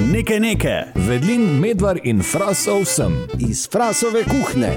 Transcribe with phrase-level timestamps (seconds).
[0.00, 0.82] Nekaj nekaj.
[0.94, 3.12] Vedlin, medvar in frasov sem.
[3.38, 4.72] Iz frasove kuhne.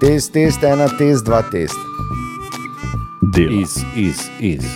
[0.00, 1.76] Test, test, ena, test, dva, test.
[3.34, 3.60] Del.
[3.60, 4.64] Iz, iz, iz.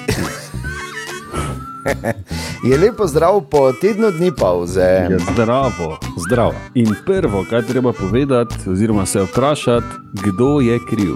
[2.69, 5.07] Je lepo zdrav po tednu dni pauze.
[5.11, 5.99] Ja, zdravo.
[6.27, 6.55] Zdravo.
[6.75, 11.15] In prvo, kar treba povedati, oziroma se vprašati, kdo je kriv.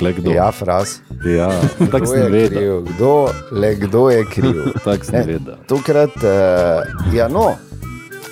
[0.00, 0.30] Le kdo?
[0.30, 0.98] Ja, fraz.
[1.24, 1.48] Ja,
[1.90, 2.82] tako sem vedel.
[2.82, 4.60] Kdo, le kdo je kriv?
[4.84, 5.56] Tako sem vedel.
[5.66, 6.84] Tokrat, uh,
[7.14, 7.56] ja, no,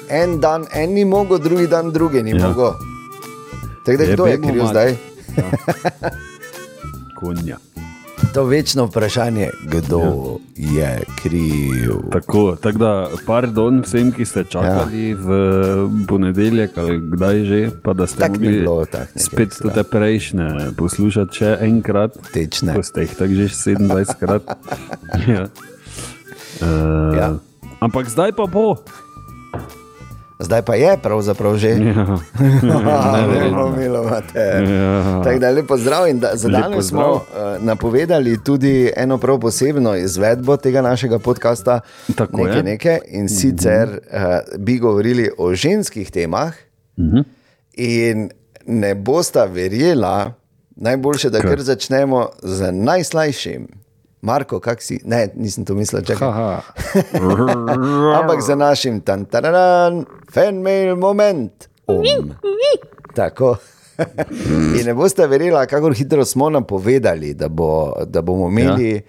[0.09, 2.36] en dan, en ni mogel, drugi dan, drugi ni Ja.
[2.36, 2.48] ja.
[2.48, 2.73] mogel.
[3.84, 4.97] Tako da, Je kdo je kriv zdaj?
[7.20, 7.56] Konja.
[8.34, 10.00] To večno vprašanje, kdo
[10.56, 10.88] ja.
[10.88, 11.92] je kriv.
[12.12, 15.16] Tako, tako da, pardon vsem, ki ste čakali ja.
[15.16, 19.74] v ponedeljek ali kdaj že, pa da ste Tako mogli bilo, nekaj, spet ja.
[19.74, 22.16] te prejšnje poslušati še enkrat.
[22.32, 22.72] Tečne.
[22.72, 24.42] Ko ste jih tako že 27 krat.
[25.34, 25.46] ja.
[26.62, 27.28] Uh, Ja.
[27.83, 28.78] Ampak zdaj pa bo.
[30.43, 31.69] Zdaj pa je pravzaprav že.
[31.71, 32.19] Ja.
[33.41, 34.39] Zelo milo imate.
[34.69, 35.23] Ja.
[35.25, 37.21] Tako da lepo zdrav in da, za danes smo uh,
[37.61, 41.81] napovedali tudi eno prav posebno izvedbo tega našega podcasta.
[42.17, 42.63] Tako nekaj, je.
[42.63, 42.98] nekaj.
[43.07, 44.20] In sicer uh,
[44.59, 46.53] bi govorili o ženskih temah,
[46.98, 47.19] Mhm.
[47.73, 48.31] in
[48.67, 50.33] ne bosta verjela,
[50.73, 53.67] najboljše, da kar začnemo z najslajšim.
[54.23, 55.01] Marko, kak si?
[55.05, 56.31] Ne, nisem to mislil, čakaj.
[56.31, 56.62] Haha.
[58.23, 61.67] Ampak za našim tantararan, fanmail moment.
[61.91, 62.31] Om.
[63.19, 63.56] Tako.
[64.79, 69.01] In ne boste verjeli, kako hitro smo napovedali, da, bo, da bomo imeli ja.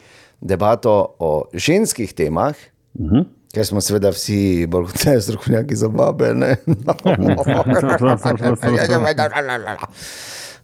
[0.42, 2.55] debato o ženskih temah.
[2.98, 3.25] Uh -huh.
[3.53, 6.33] Ker smo seveda vsi bolj kot ne strokovnjaki za babe.
[6.33, 6.58] ne.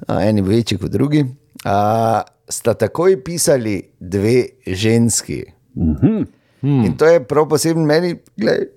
[0.07, 1.25] A, Eni večji kot drugi.
[1.65, 5.43] A, sta takoj pisali dve ženski.
[5.77, 6.23] Mhm.
[6.63, 8.67] In to je prav posebno meni, glej,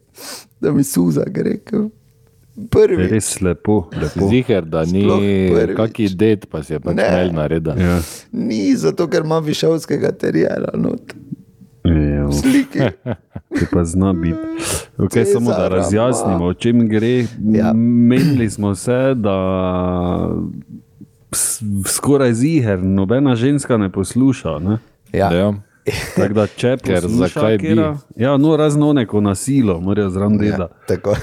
[0.60, 1.58] da mi suza gre.
[1.58, 1.76] ke
[2.70, 3.08] Prvi.
[3.08, 4.28] Res lepo, lepo.
[4.28, 5.76] Ziger, da ni Sploh prvič.
[5.76, 7.80] kaki det, pa si je pač mail naredil.
[7.80, 7.96] Ja.
[8.32, 10.12] Ni zato, ker ima višavskega
[10.74, 11.14] not.
[11.84, 12.28] Ja.
[12.32, 12.78] Sliki.
[13.58, 14.38] Ki pa zna biti.
[14.96, 17.26] Okay, Cezara samo da razjasnimo, o čem gre.
[17.52, 17.72] Ja.
[17.72, 19.36] Menili smo se, da
[21.86, 24.58] skoraj ziger, nobena ženska ne posluša.
[24.58, 24.78] Ne?
[25.12, 25.32] Ja.
[25.32, 25.52] Ja.
[26.16, 27.68] Tako da, če Ker zakaj bi?
[27.68, 30.74] katera- Ja, no, razno neko nasilo, morajo zraven Ja, delati.
[30.88, 31.16] tako.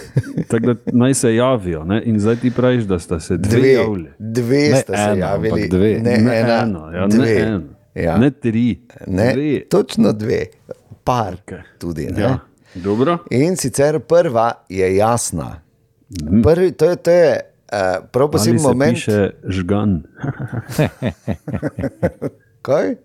[0.48, 1.84] Tako da naj se javijo.
[1.86, 2.02] Ne?
[2.04, 4.10] In zdaj ti praviš, da sta se dve, Dve, javili.
[4.20, 5.94] dve Ne se eno, javili, ampak dve.
[5.96, 7.20] ne, Ne ena, eno, ja, dve.
[7.20, 7.62] ne eno.
[7.96, 8.18] Ja.
[8.18, 9.62] Ne tri, Ne, dve.
[9.62, 10.46] točno dve,
[11.04, 11.58] par Okej.
[11.78, 12.06] tudi.
[12.08, 12.22] Ne?
[12.22, 12.40] Ja.
[12.76, 13.18] Dobro.
[13.32, 15.62] In sicer prva je jasna.
[16.44, 17.40] Prvi, to je, to je
[17.74, 17.78] uh,
[18.12, 18.96] prav Ali poseben se moment.
[18.96, 20.04] piše žgan.
[22.62, 22.96] Kaj?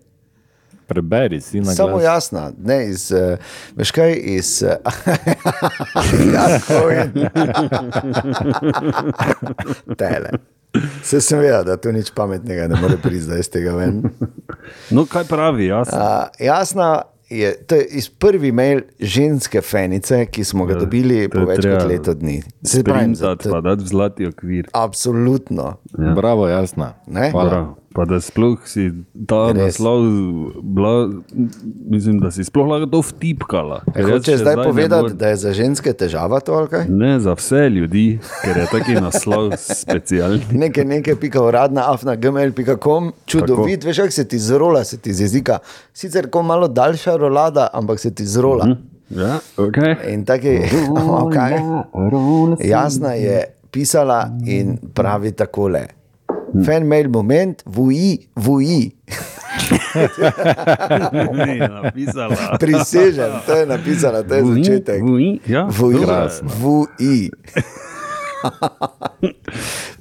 [0.87, 2.03] Preberi si na Samo glas.
[2.03, 3.37] jasna, ne iz, uh,
[3.75, 4.63] veš kaj iz.
[4.63, 4.69] Uh,
[6.33, 6.59] ja.
[9.97, 10.29] Tele.
[11.03, 14.03] Se sem vedel, da tu nič pametnega ne more priti zdaj iz tega ven.
[14.91, 15.87] No, kaj pravi, jaz.
[15.93, 21.29] Uh, jasna je, to je iz prvi mail ženske fenice, ki smo ga dobili Ja,
[21.29, 22.41] to po je več kot leto dni.
[22.63, 23.15] Se pravi,
[23.51, 24.69] pa dati v zlati okvir.
[24.73, 25.77] absolutno.
[26.15, 26.93] Bravo, jasna.
[27.07, 27.31] Ne?
[27.31, 27.49] Hvala.
[27.49, 27.84] Prav.
[27.95, 28.89] Pa da sploh si
[29.23, 29.79] ta Res.
[29.79, 30.03] naslov,
[30.59, 31.07] bila,
[31.87, 33.77] mislim, da si sploh lahko to vtipkala.
[33.95, 36.89] E, hočeš zdaj povedati, morem- da je za ženske težava to ali kaj?
[36.89, 40.43] Ne za vse ljudi, ker je taki naslov specialni.
[40.51, 45.21] Nekaj, nekaj, pika uradna, afna, gmail.com, čudovit, veš, kako se ti zrola, se ti z
[45.21, 45.59] jezika.
[45.93, 48.75] Sicer ko malo daljša rolada, ampak se ti zrola.
[49.09, 50.13] Ja, okay.
[50.13, 50.69] In tako je,
[51.23, 51.55] okay.
[52.59, 55.94] jasna je pisala in pravi takole.
[56.63, 58.91] Fan mail moment, vuji, vuji.
[61.37, 62.35] Ni napisala.
[62.59, 65.01] Prisežem, to je napisala, to je Vuji, začetek.
[65.01, 66.49] vuji, ja, Vuji, krasno.
[66.57, 67.29] vuji.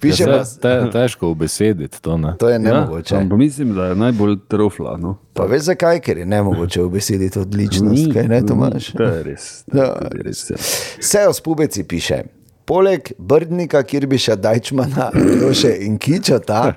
[0.00, 2.16] Piše Ja, se- te, težko ubesediti to.
[2.16, 2.34] Ne?
[2.38, 3.16] to je Ja, nemogoče.
[3.16, 4.96] ampak mislim, da je najbolj trofla.
[4.96, 5.18] No.
[5.32, 8.86] Pa veš zakaj, ker je nemogoče obesediti odličnost, kaj ne to imaš.
[8.88, 9.64] To je res.
[9.64, 10.50] to je Ja, res.
[10.50, 10.56] ja.
[10.98, 12.22] Vse o spubeci piše.
[12.64, 16.72] Poleg Brdnika, Kirbiša, Dajčmana, Joše in Kičota,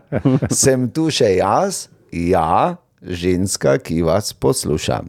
[0.51, 4.99] sem tu še jaz, ja, ženska, ki vas posluša.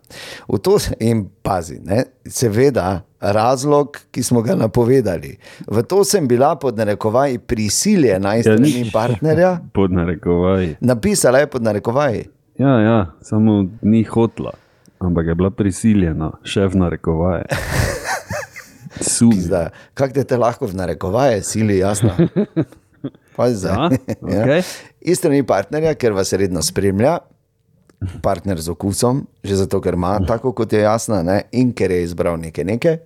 [0.47, 5.35] V to se- in pazi, ne, seveda, razlog, ki smo ga napovedali.
[5.67, 8.93] V to sem bila pod narekovaji prisiljena iz Ja, strani nič.
[8.93, 9.59] partnerja.
[9.75, 10.77] Pod narekovaji.
[10.81, 12.25] Napisala je pod narekovaji.
[12.57, 14.53] Ja, ja, samo ni hotla,
[15.01, 17.45] ampak je bila prisiljena, šef narekovaje.
[19.01, 22.15] Zdaj, Kako te, te lahko v narekovaje sili, jasno.
[23.39, 23.91] Ja,
[24.43, 24.63] okej.
[25.01, 27.21] Iz strani partnerja, ker vas redno spremlja,
[28.23, 31.45] partner z okusom, že zato, ker ima tako, kot je jasno, ne?
[31.53, 32.99] in ker je izbral nekaj nekaj.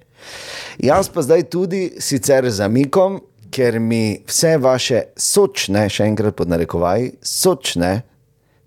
[0.81, 3.21] Jaz pa zdaj tudi sicer zamikom,
[3.53, 7.99] ker mi vse vaše sočne, še enkrat pod narekovaj, sočne,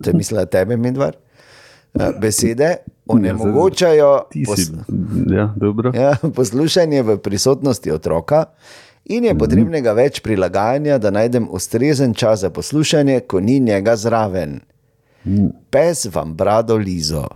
[0.03, 1.17] to je mislila tebe, Medvar,
[1.97, 2.75] eh, besede
[3.07, 4.59] onemogočajo Ti pos.
[5.31, 5.91] Ja, dobro.
[5.95, 8.45] ja, poslušanje v prisotnosti otroka.
[9.05, 14.59] In je potrebnega več prilagajanja, da najdem ustrezen čas za poslušanje, ko ni njega zraven.
[15.69, 17.27] Pes vam brado lizo.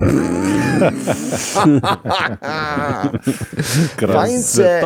[4.13, 4.81] Fajn se,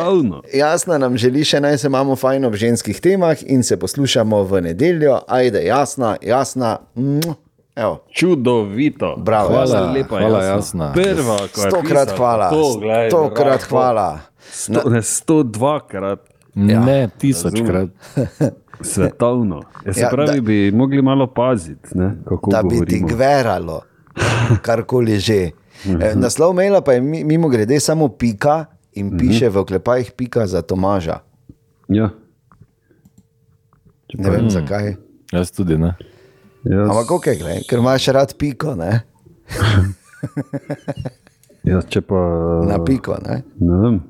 [0.54, 4.60] jasna nam želi še naj se imamo fajn ob ženskih temah in se poslušamo v
[4.68, 5.20] nedeljo.
[5.28, 6.78] Ajde, jasna, jasna.
[6.94, 7.34] Mua.
[7.76, 9.16] Evo, Čudovito.
[9.18, 9.92] Bravo, Hvala, Jasna.
[9.92, 10.84] lepa, hvala, Jasna.
[10.84, 10.92] Jasna.
[10.94, 12.50] Prva, Stokrat pisala, hvala.
[12.50, 13.68] To, glej, Stokrat bravo.
[13.70, 14.18] hvala.
[14.40, 16.20] Sto, ne, 102 krat
[16.56, 16.80] Ja.
[16.80, 17.88] Ne, tisočkrat.
[18.82, 19.62] svetovno.
[19.86, 23.08] Ja, se Ja, pravi, da- bi mogli malo paziti, ne, kako da bi ti govorimo.
[23.08, 23.80] gveralo,
[24.62, 25.50] karkoli že.
[26.00, 30.46] E, naslov maila pa je mi- mimo grede samo pika in piše v oklepajih pika
[30.46, 31.18] za Tomaža.
[31.88, 32.10] Ja.
[34.14, 34.94] Ne vem zakaj.
[35.32, 35.94] Jaz tudi ne.
[36.64, 38.72] Jaz, Ampak ok, gled, ker imaš rad piko,
[41.64, 42.20] jaz, če pa.
[42.64, 43.16] na piko.
[43.20, 43.42] Ne?
[43.60, 44.00] Ne vem.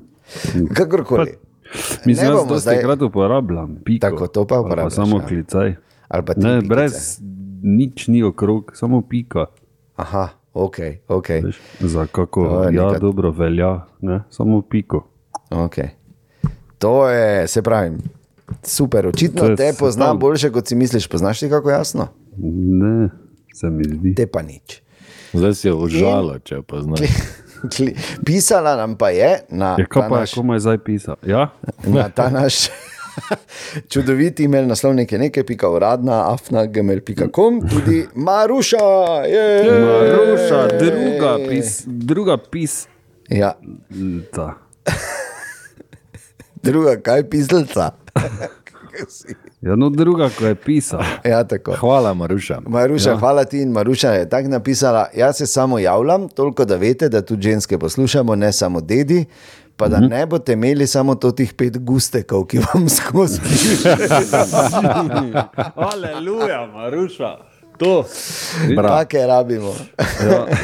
[0.69, 1.35] Kakorkoli.
[2.05, 3.75] Mislim, Ne da to zdaj- krat uporabljam.
[3.83, 5.25] Piko, Tako, to pa Ali uporabljaš, samo ja.
[5.25, 5.75] klicaj.
[6.07, 7.19] Pa Ne, brez
[7.61, 9.45] nič ni okrog, samo pika.
[9.95, 10.77] Aha, ok,
[11.07, 11.29] ok.
[11.29, 14.23] Veš, za kako je ja, dobro velja, ne?
[14.29, 15.07] samo piko.
[15.49, 15.89] okay.
[16.77, 17.97] To je, se pravi,
[18.63, 19.07] super.
[19.07, 20.19] Očitno je te pozna svetovno.
[20.19, 21.07] boljše, kot si misliš.
[21.07, 22.07] Poznaš ti kako jasno?
[22.37, 23.09] Ne,
[23.53, 24.15] se mi zdi.
[24.15, 24.81] Te pa nič.
[25.33, 26.99] Zdaj si je užalo, če pa znaš.
[28.25, 31.15] Pisala nam pa je na, Ja, kaj pa je, naš, komaj zdaj pisal?
[31.25, 31.49] Ja?
[31.83, 32.67] na ta naš
[33.91, 38.85] čudovit email, naslovnik je nekaj, pika uradna, afna.gmail.com, tudi Maruša.
[39.25, 39.71] jej!
[39.81, 42.87] Maruša, druga pis, druga pis.
[43.29, 43.55] Ja,
[44.31, 44.53] Ta.
[46.65, 47.91] druga, kaj pisalca.
[49.65, 51.01] Ja, no, druga, ko je pisal.
[51.31, 51.73] ja, tako.
[51.79, 52.61] Hvala, Maruša.
[52.67, 53.17] Maruša, ja.
[53.17, 55.07] hvala ti in Maruša je tako napisala.
[55.15, 59.25] Jaz se samo javljam, toliko da veste, da tudi ženske poslušamo, ne samo dedi.
[59.77, 63.41] Pa da ne boste imeli samo teh pet gustekov, ki vam skozi
[65.93, 67.54] Aleluja, Maruša.
[67.77, 68.05] To.
[68.77, 69.73] Take rabimo.
[70.21, 70.45] Ja.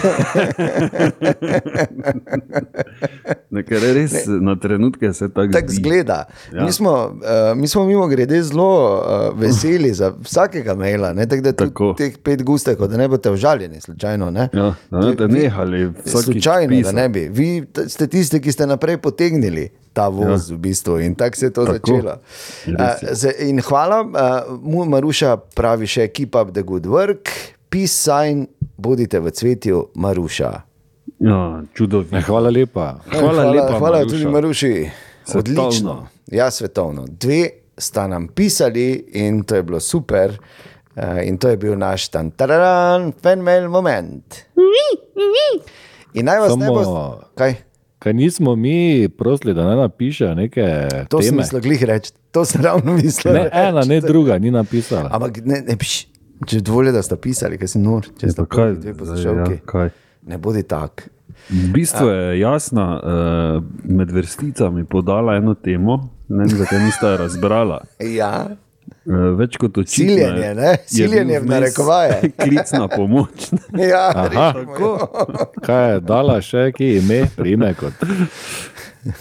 [3.52, 5.76] Nekaj res na trenutke se tako zdi.
[5.76, 6.24] zgleda.
[6.54, 6.64] Ja.
[6.64, 7.12] Mi, smo, uh,
[7.56, 9.02] mi smo mimo grede zelo uh,
[9.36, 11.28] veseli za vsakega maila, ne?
[11.28, 11.94] tako da Tako.
[11.94, 14.32] teh pet gustekov, da ne boste užaljeni, slučajno.
[14.32, 14.50] Ne?
[14.54, 16.96] Ja, da ne boste nehali vsakič Slučajno, da pisati.
[16.96, 17.30] ne bi.
[17.30, 20.56] Vi t- ste tisti, ki ste naprej potegnili ta voz, ja.
[20.56, 21.74] v bistvu, in tako se je to Tako.
[21.74, 22.14] začelo.
[22.68, 24.10] Uh, in hvala, uh,
[24.62, 27.28] mu Maruša pravi še: keep up the good work,
[27.70, 28.48] peace sign,
[28.78, 30.52] bodite v cvetju, Maruša.
[31.20, 31.40] Ja,
[31.74, 32.18] čudovito.
[32.22, 32.98] Hvala lepa.
[33.06, 34.10] Hvala lepa, hvala Maruša.
[34.10, 34.74] tudi Maruši.
[35.24, 35.62] Svetovno.
[35.62, 35.94] Odlično.
[36.28, 37.06] Ja, svetovno.
[37.10, 40.38] Dve sta nam pisali in to je bilo super.
[40.92, 44.36] Uh, in to je bil naš tantararan, fenomenal moment.
[46.14, 46.84] In naj vas ne bo.
[46.84, 47.56] Samo- Kaj?
[48.02, 48.76] Kaj nismo mi
[49.10, 50.64] prosili, da ne napišejo neke
[51.10, 51.38] To sem teme?
[51.38, 52.12] mislil glih reči.
[52.32, 53.34] To sem ravno mislil.
[53.34, 55.10] Ne ena, ne druga, ni napisala.
[55.12, 56.08] Ampak ne, ne piš.
[56.42, 59.54] Če dovolj, da sta pisali, ker si nor, če Ja, pa kaj, dve zdaj, poslušalki.
[59.54, 59.92] ja, kaj?
[60.26, 61.06] Ne bodi tak.
[61.50, 66.00] V bistvu je jasna uh, med vrsticami podala eno temo,
[66.30, 67.84] ne vem, zakaj nista jo razbrala.
[68.02, 68.34] Ja,
[69.06, 70.08] več kot očitno.
[70.08, 70.70] Siljenje, je- ne?
[70.70, 72.20] je Siljenje v narekovaje.
[72.22, 73.50] vmes Klic na pomoč.
[73.92, 74.54] ja Aha.
[74.80, 74.92] jo.
[75.62, 77.94] Kaj je dala še ki ime, prime kot.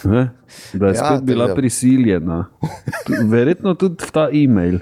[0.05, 0.31] Ne?
[0.73, 2.39] Da je Ja, spet bila tako da- prisiljena.
[3.25, 4.79] Verjetno tudi v ta e-mail,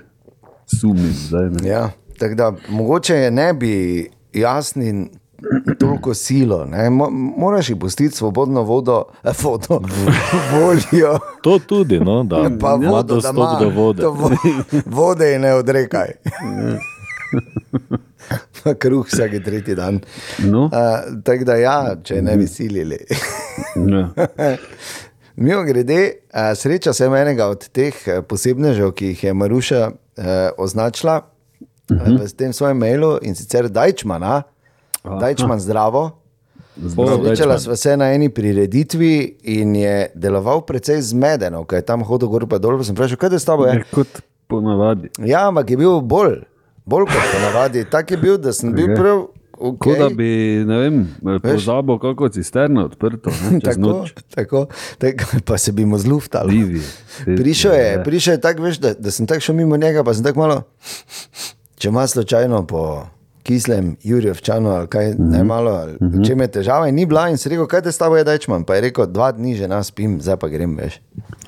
[0.68, 1.12] sumim.
[1.12, 1.68] Zdaj, ne.
[1.68, 1.84] Ja,
[2.18, 3.72] tako da mogoče je ne bi
[4.34, 5.10] jasni
[5.78, 6.64] toliko silo.
[6.64, 6.90] Ne?
[6.90, 9.80] Mo, moraš jih pustiti svobodno vodo, eh, vodo
[10.52, 11.18] voljo.
[11.42, 14.02] To tudi, no, da Pa ima vodo, da dostop ima, do vode.
[14.02, 14.30] Do vo,
[14.87, 16.09] vode je ne odrekaj.
[18.64, 20.00] Pa Kruh vsak tretji dan.
[20.38, 20.71] No, Uh,
[21.25, 22.99] tako da, ja, če ne bi silili.
[23.90, 24.09] ne.
[25.37, 30.25] Mimo grede, uh, sreča sem enega od teh eh, posebnežev, ki jih je Maruša uh,
[30.59, 31.21] označila
[31.90, 32.26] uh -huh.
[32.26, 34.42] v tem svojem mailu in sicer Dajčmana.
[35.16, 36.10] Dajčman zdravo.
[36.78, 42.28] Srečala sva se na eni prireditvi in je deloval precej zmedeno, ker je tam hodil
[42.28, 42.78] gor in dol.
[42.82, 43.66] Sem vprašal, kaj je s tabo?
[43.66, 43.84] Je Je?
[43.90, 44.06] kot
[44.46, 45.10] ponavadi.
[45.18, 46.44] Ja, ampak je bil bolj,
[46.86, 47.82] bolj kot ponavadi.
[47.84, 48.96] Tak je bil, da sem bil Okej.
[48.96, 49.18] prav.
[49.18, 49.98] Kot Okay.
[49.98, 50.28] da bi,
[50.62, 50.96] ne vem,
[51.42, 54.14] pozabil kako cisterno odprto, ne, Tako, noč.
[54.30, 54.66] tako,
[54.98, 56.46] tako, pa se bi mu zluftalo.
[56.46, 56.78] Divi.
[57.26, 60.22] Prišel je, prišel je tako, veš, da, da sem tako šel mimo njega, pa sem
[60.22, 60.62] tako malo,
[61.74, 63.02] če ima slučajno po
[63.48, 65.30] kislem, Jurjevčanu ali kaj Mhm.
[65.30, 68.16] najmalo, ali če me težava in ni bila in si rekel, kaj te s tabo
[68.16, 70.98] je dečman, pa je rekel, dva dni že nas spim, zdaj pa grem veš.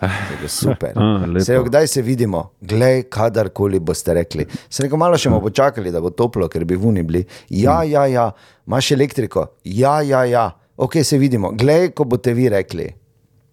[0.00, 0.92] Rekel, super.
[0.97, 1.45] A, lepo.
[1.45, 4.47] Se kdaj se vidimo, glej, kadarkoli boste rekli.
[4.69, 7.21] Se rekel, malo še bomo počakali, da bo toplo, ker bi vuni bili.
[7.50, 8.30] Ja, ja, ja,
[8.66, 10.47] imaš elektriko, ja, ja, ja,
[10.78, 12.88] ok, se vidimo, glej, ko boste vi rekli.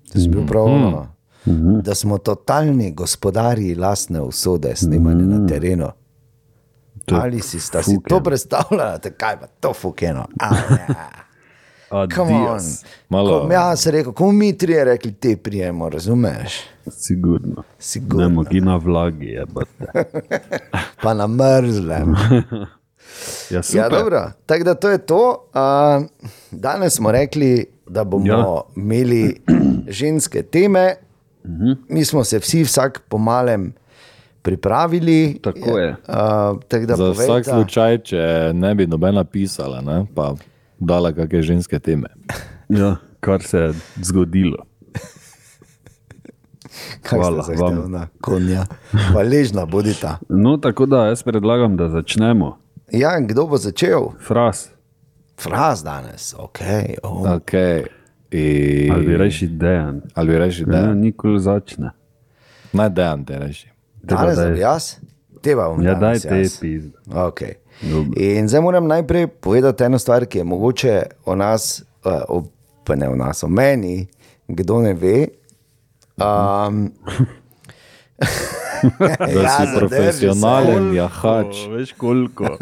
[0.07, 1.05] To je bil prav ono.
[1.81, 5.87] Da smo totalni gospodarji lastne usode, snemanje na terenu.
[7.07, 10.27] To je Ali si sta si to predstavljala, kaj pa to fukeno.
[10.39, 11.09] A, ja.
[12.19, 12.59] On.
[13.09, 16.59] Malo- Ko, ja, se rekel, ko mi trije rekli, te prijemo, razumeš?
[16.87, 17.63] Sigurno.
[17.79, 18.21] Sigurno.
[18.21, 19.45] Ne mogi na vlagi, je
[21.03, 22.15] Pa na mrzlem.
[23.49, 23.81] Ja, super.
[23.81, 24.31] Ja, dobro.
[24.45, 25.49] Tako da to je to.
[25.49, 26.05] Uh,
[26.51, 28.61] danes smo rekli, da bomo ja.
[28.75, 29.41] Imeli
[29.89, 30.95] ženske teme.
[31.89, 33.73] Mi smo se vsi, vsak po malem,
[34.47, 35.39] pripravili.
[35.39, 35.89] Tako je.
[35.91, 36.15] Uh,
[36.63, 38.21] tako da Za povejta- vsak slučaj, če
[38.53, 40.31] ne bi nobena pisala, ne, pa
[40.79, 42.07] dala kakšne ženske teme.
[42.69, 42.89] Ja,
[43.19, 44.63] kar se je zgodilo.
[47.01, 47.59] Kaj Hvala ste vam.
[47.69, 48.65] zahtevna konja.
[49.03, 50.17] Hvaležna bodita.
[50.43, 52.57] No, tako da jaz predlagam, da začnemo.
[52.91, 54.09] Ja, in kdo bo začel?
[54.19, 54.69] Fras,
[55.37, 56.59] Fraz danes, ok.
[57.03, 57.23] Oh.
[57.29, 57.83] Okay.
[58.31, 58.89] I...
[58.91, 60.01] ali bi reči dejan.
[60.13, 60.95] Ali bi reči, da Ja, je?
[60.97, 61.91] nikoli začne.
[62.73, 63.69] Naj dejan te reči.
[64.07, 64.97] Danes bi jaz,
[65.41, 66.59] teba bom Ja, daj te jaz.
[66.59, 66.91] pizde.
[67.07, 67.57] Okay.
[68.17, 70.95] In zdaj moram najprej povedati eno stvar, ki je mogoče
[71.25, 72.43] o nas, o,
[72.83, 74.07] pa ne o nas, o meni,
[74.47, 75.27] kdo ne ve.
[76.17, 76.91] Um,
[79.33, 81.65] Da si profesionalen jahač.
[81.67, 82.57] O, veš koliko.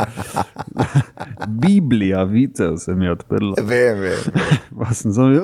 [1.62, 3.56] Biblija, vicev se mi je odprla.
[3.64, 4.20] Vem, vem,
[4.80, 5.42] Pa sem ja,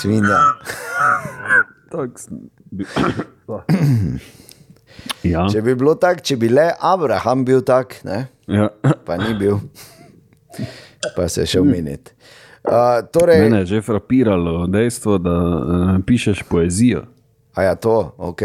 [0.00, 0.38] svinja.
[1.90, 2.38] tako sem
[2.70, 2.86] bil.
[5.26, 8.26] Ja, Če bi bilo tako, če bi le Abraham bil tak, ne?
[8.46, 8.68] ja.
[9.06, 9.58] pa ni bil,
[11.16, 12.14] pa se je šel meniti.
[12.68, 17.06] Uh, torej, Mene je že frapiralo dejstvo, da uh, pišeš poezijo.
[17.54, 18.42] A ja, to, ok.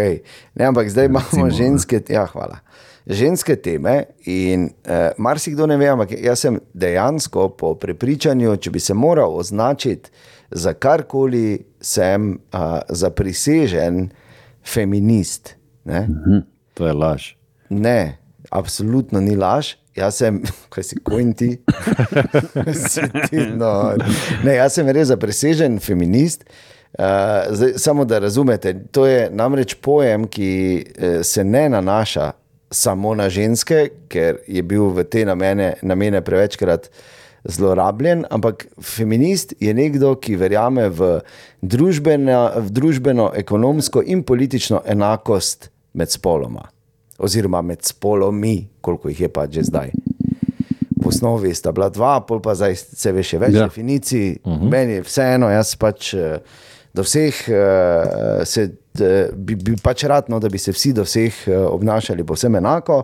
[0.55, 1.51] Ne, ampak zdaj imamo Recimo, ne.
[1.51, 2.62] ženske, ja, hvala.
[3.05, 4.03] ženske teme.
[4.25, 9.36] In uh, marsikdo ne ve, ampak jaz sem dejansko po prepričanju, če bi se moral
[9.38, 10.10] označiti
[10.51, 14.08] za karkoli, sem uh, zaprisežen
[14.63, 15.55] feminist.
[15.84, 16.08] Ne?
[16.74, 17.34] To je laž.
[17.70, 18.18] Ne,
[18.51, 19.75] absolutno ni laž.
[19.96, 20.42] Jaz sem,
[20.74, 21.58] kaj si kojnti.
[23.62, 23.74] no.
[24.44, 26.48] Ne, jaz sem res zapresežen feminist.
[26.94, 30.50] Uh, zdaj, samo da razumete, to je namreč pojem, ki
[30.82, 32.32] uh, se ne nanaša
[32.74, 36.89] samo na ženske, ker je bil v te namene, namene prevečkrat
[37.50, 41.10] zlorabljen, ampak feminist je nekdo, ki verjame v
[41.62, 46.68] družbeno, v družbeno ekonomsko in politično enakost med spoloma
[47.24, 49.92] oziroma med spolomi, koliko jih je pa že zdaj.
[51.04, 53.66] V osnovi sta bila dva, pol pa zdaj se ve še več Ja.
[53.68, 54.38] definicij.
[54.44, 54.70] Uh -huh.
[54.72, 56.40] Meni je vseeno, jaz pač eh,
[56.94, 58.62] do vseh eh, se.
[59.00, 62.56] eh, Bi, bi pač rad, no, da bi se vsi do vseh eh, obnašali povsem
[62.56, 63.04] enako,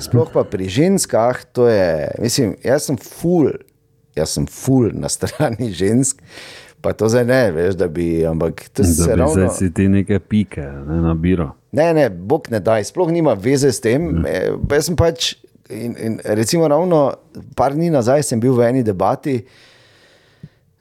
[0.00, 3.50] sploh pa pri ženskah, to je, mislim, jaz sem ful,
[4.16, 6.22] jaz sem ful na strani žensk,
[6.80, 9.34] pa to zdaj ne, veš, da bi, ampak to Da se bi ravno.
[9.34, 11.50] zdaj si ti neke pike ne, na biro.
[11.72, 14.02] Ne, ne, Bog ne daj, sploh nima veze s tem.
[14.02, 14.24] Mm.
[14.70, 15.34] Jaz sem pač,
[15.70, 17.12] in, in recimo, ravno
[17.56, 19.44] par dni nazaj sem bil v eni debati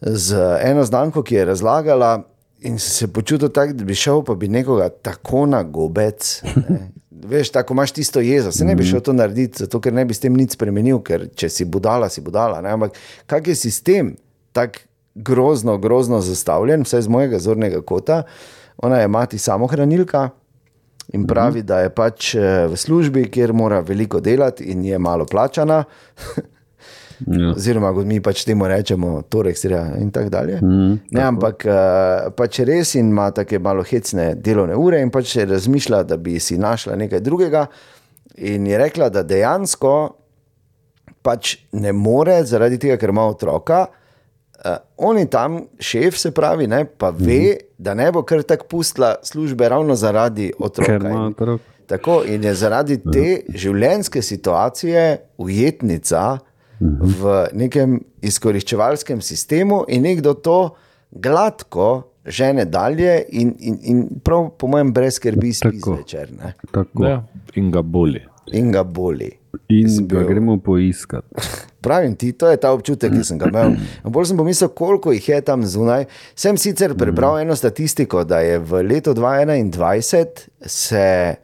[0.01, 2.24] z eno znanko, ki je razlagala,
[2.62, 6.41] in se počutil tako, da bi šel, pa bi nekoga tako na gobec.
[6.70, 6.79] Ne.
[7.29, 10.15] Veš, tako imaš tisto jezo, se ne bi šel to narediti, zato ker ne bi
[10.15, 12.62] s tem nič spremenil, ker če si budala, si budala.
[12.63, 12.72] Ne.
[12.72, 12.96] Ampak
[13.27, 14.13] kak je sistem
[14.56, 14.79] tako
[15.16, 18.24] grozno, grozno zastavljen, vsaj z mojega zornega kota,
[18.78, 20.30] ona je mati samohranilka.
[21.13, 25.25] In pravi, da je pač eh, v službi, kjer mora veliko delati in je malo
[25.25, 25.84] plačana,
[27.28, 27.50] Ja.
[27.58, 30.60] oziroma kot mi pač temu rečemo, torej serija in tako dalje.
[30.62, 36.04] Mm, ne, ampak eh, pač res ima tako malo hecne delovne ure in pač razmišlja,
[36.08, 37.66] da bi si našla nekaj drugega.
[38.38, 39.94] In je rekla, da dejansko
[41.22, 43.88] pač ne more, zaradi tega, ker ima otroka.
[44.66, 47.58] Uh, on je tam, šef, se pravi, ne, pa ve, mm -hmm.
[47.78, 50.94] da ne bo kar tako pustila službe ravno zaradi otroka.
[50.94, 51.62] In- otrok.
[51.88, 56.38] Tako in je zaradi te življenjske situacije ujetnica
[56.80, 60.75] v nekem izkoriščevalskem sistemu, in nekdo to
[61.12, 65.96] gladko žene dalje, in, in, in prav, po mojem, brez skrbi spi Tako.
[65.96, 66.32] zvečer.
[66.38, 66.54] Ne?
[66.72, 67.06] Tako.
[67.06, 67.24] Ja,
[67.56, 68.22] in ga boli.
[68.54, 69.32] In ga boli.
[69.70, 71.27] In ga gremo poiskati.
[71.86, 73.77] Pravim ti, to je ta občutek, ki sem ga imel.
[74.03, 76.06] Bolj sem pomislil, koliko jih je tam zunaj.
[76.36, 81.36] Sem sicer prebral eno statistiko, da je v letu 2021 se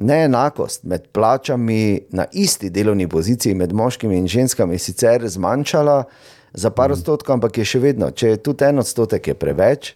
[0.00, 6.04] neenakost med plačami na isti delovni poziciji med moškimi in ženskami sicer zmanjšala
[6.52, 9.92] za par odstotkov, ampak je še vedno, če je tudi en odstotek, je preveč,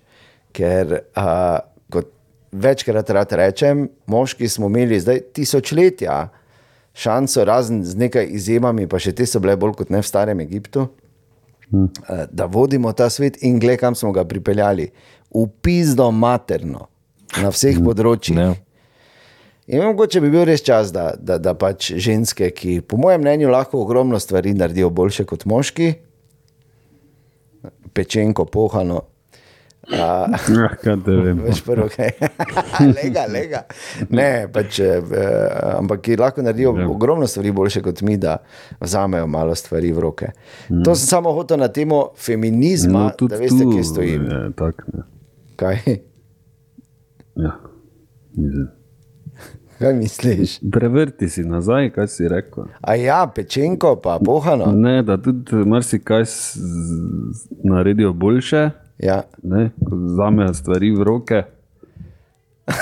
[0.54, 1.58] ker uh,
[1.90, 2.12] kot
[2.52, 6.18] večkrat rad rečem, moški smo imeli zdaj tisočletja
[6.94, 10.40] šanso, razen z nekaj izjemami, pa še te so bile bolj kot ne v starem
[10.44, 10.86] Egiptu,
[11.70, 11.88] hmm.
[12.30, 14.90] da vodimo ta svet in gled, kam smo ga pripeljali.
[15.34, 16.86] Upizdo materno
[17.42, 17.88] na vseh hmm.
[17.88, 18.38] področjih.
[18.38, 18.52] Ne.
[19.66, 23.48] In mogoče bi bil res čas, da, da, da pač ženske, ki po mojem mnenju
[23.50, 25.88] lahko ogromno stvari naredijo boljše kot moški,
[27.96, 29.00] pečenko, pohano.
[29.84, 29.98] Uh,
[30.84, 31.40] Ja, te vem.
[31.40, 32.10] Veš, prvo, kaj.
[32.96, 33.60] lega, lega.
[34.08, 35.02] Ne, pač, eh,
[35.74, 36.88] ampak ki lahko naredijo Ja.
[36.88, 38.36] ogromno stvari boljše kot mi, da
[38.80, 40.30] vzamejo malo stvari v roke.
[40.84, 44.24] To sem samo hotel na temo feminizma, no, da veste, kje stojim.
[44.24, 45.02] Je, tak, ne.
[45.56, 45.78] Kaj,
[47.36, 47.50] Ja.
[48.32, 48.68] Mislim.
[49.78, 50.60] kaj misliš?
[50.72, 52.64] Prevrti si nazaj, kaj si rekel.
[52.80, 54.66] A ja, pečenko, pa pohano.
[54.66, 56.22] Ne, da tudi marsikaj
[57.64, 58.70] naredijo boljše,
[59.04, 59.22] Ja.
[59.42, 61.42] ne, vzamejo stvari v roke.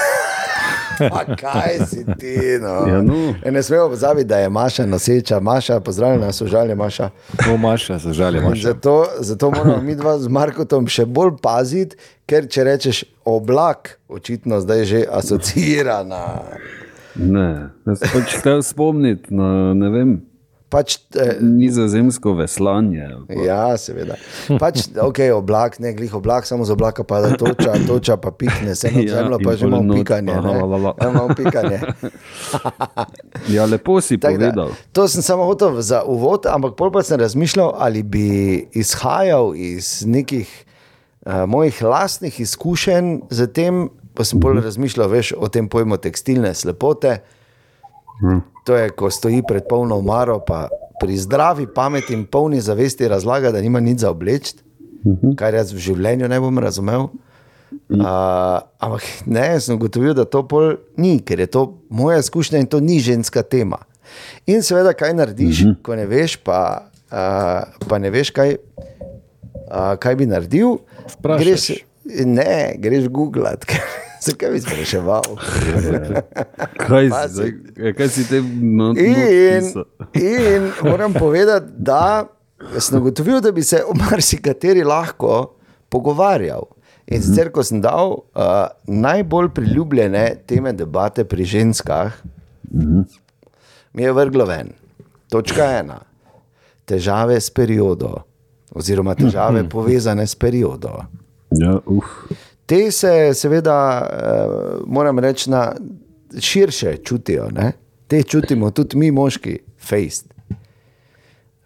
[1.00, 2.36] A kaj si ti?
[2.60, 2.86] No?
[2.86, 3.34] Ja, no.
[3.42, 5.40] E, Ne smemo pozabiti, da je Maša noseča.
[5.40, 7.10] Maša, pozdravljena, sožalje Maša.
[7.52, 8.62] O, Maša, se žali, In Maša.
[8.62, 14.60] Zato, zato moramo mi dva z Markotom še bolj paziti, ker če rečeš oblak, očitno
[14.60, 16.22] zdaj že asociira na.
[17.14, 20.20] Ne, jaz sem pač hotel spomniti na ne vem,
[20.72, 23.04] Pač, eh, nizozemsko veslanje.
[23.28, 24.16] pa- ja, seveda.
[24.56, 28.88] Pač, ok, oblak, ne glih oblak, samo z oblaka pada toča, toča pa pikne, se
[28.88, 30.32] na Ja, zemljo, pa že imamo pikanje.
[30.32, 30.40] Ja,
[31.02, 31.78] imamo pikanje.
[33.48, 34.70] Ja, lepo si Tako da, povedal.
[34.92, 38.28] To sem samo hotel za uvod, ampak pol pa sem razmišljal, ali bi
[38.72, 40.48] izhajal iz nekih
[41.20, 46.54] uh, mojih lastnih izkušenj z tem, pa sem bolj razmišljal veš, o tem pojmu tekstilne
[46.54, 47.18] slepote.
[48.64, 50.68] To je, ko stoji pred polno omaro, pa
[51.00, 54.54] pri zdravi pameti in polni zavesti razlaga, da nima nič za obleči,
[55.38, 57.08] kar jaz v življenju ne bom razumel.
[57.88, 62.68] Uh, ampak ne, sem ugotovil, da to pol ni, ker je to moja izkušnja in
[62.68, 63.80] to ni ženska tema.
[64.46, 65.82] In seveda, kaj narediš, uh -huh.
[65.82, 70.78] ko ne veš, pa, uh, pa ne veš, kaj, uh, kaj bi naredil.
[71.16, 71.44] Vprašaš.
[71.44, 71.68] Greš,
[72.26, 73.64] ne, greš googlat.
[74.22, 75.22] Zakaj bi spraševal?
[76.86, 77.48] Kaj, si
[77.96, 82.28] kaj si te not, In, not in moram povedati, da
[82.78, 85.56] sem ugotovil, da bi se o marsikateri lahko
[85.88, 86.68] pogovarjal.
[87.06, 92.14] In sicer, ko sem dal uh, najbolj priljubljene teme debate pri ženskah,
[93.92, 94.70] mi je vrglo ven.
[95.30, 95.98] Točka ena.
[96.86, 98.22] Težave s periodo,
[98.70, 101.02] oziroma težave povezane s periodo.
[101.58, 102.06] Ja, uf.
[102.66, 105.72] Te se, seveda, uh, moram reči, na
[106.40, 107.48] širše čutijo.
[107.50, 107.72] Ne?
[108.06, 110.26] Te čutimo tudi mi, moški, fejst.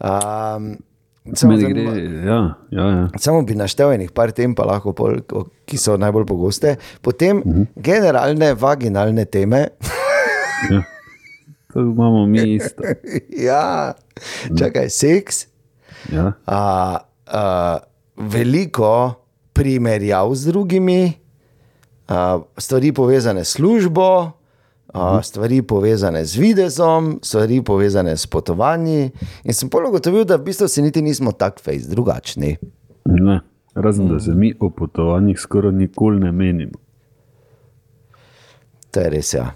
[0.01, 0.77] Um,
[1.35, 1.83] samo, gre,
[2.27, 3.09] ja, ja, ja.
[3.19, 5.21] samo bi naštel enih par tem, pa lahko pol,
[5.67, 6.77] ki so najbolj pogoste.
[7.03, 7.67] Potem uh -huh.
[7.77, 9.69] generalne vaginalne teme.
[10.71, 10.83] ja.
[11.73, 12.83] To imamo mi isto.
[13.49, 13.95] ja,
[14.59, 15.47] čakaj, seks,
[16.13, 16.33] Ja.
[16.47, 17.79] a, a,
[18.17, 19.26] veliko
[19.57, 21.13] primerjav z drugimi,
[22.09, 24.31] a, stvari povezane s službo,
[24.95, 29.11] a, stvari povezane z videzom, stvari povezane s potovanji.
[29.45, 32.57] In sem pol ugotovil, da v bistvu si niti nismo tako fejs drugačni.
[33.05, 33.41] Ne.
[33.77, 36.79] Razen da se mi o potovanjih skoraj nikoli ne menimo.
[38.91, 39.35] To je res.
[39.35, 39.51] Ja.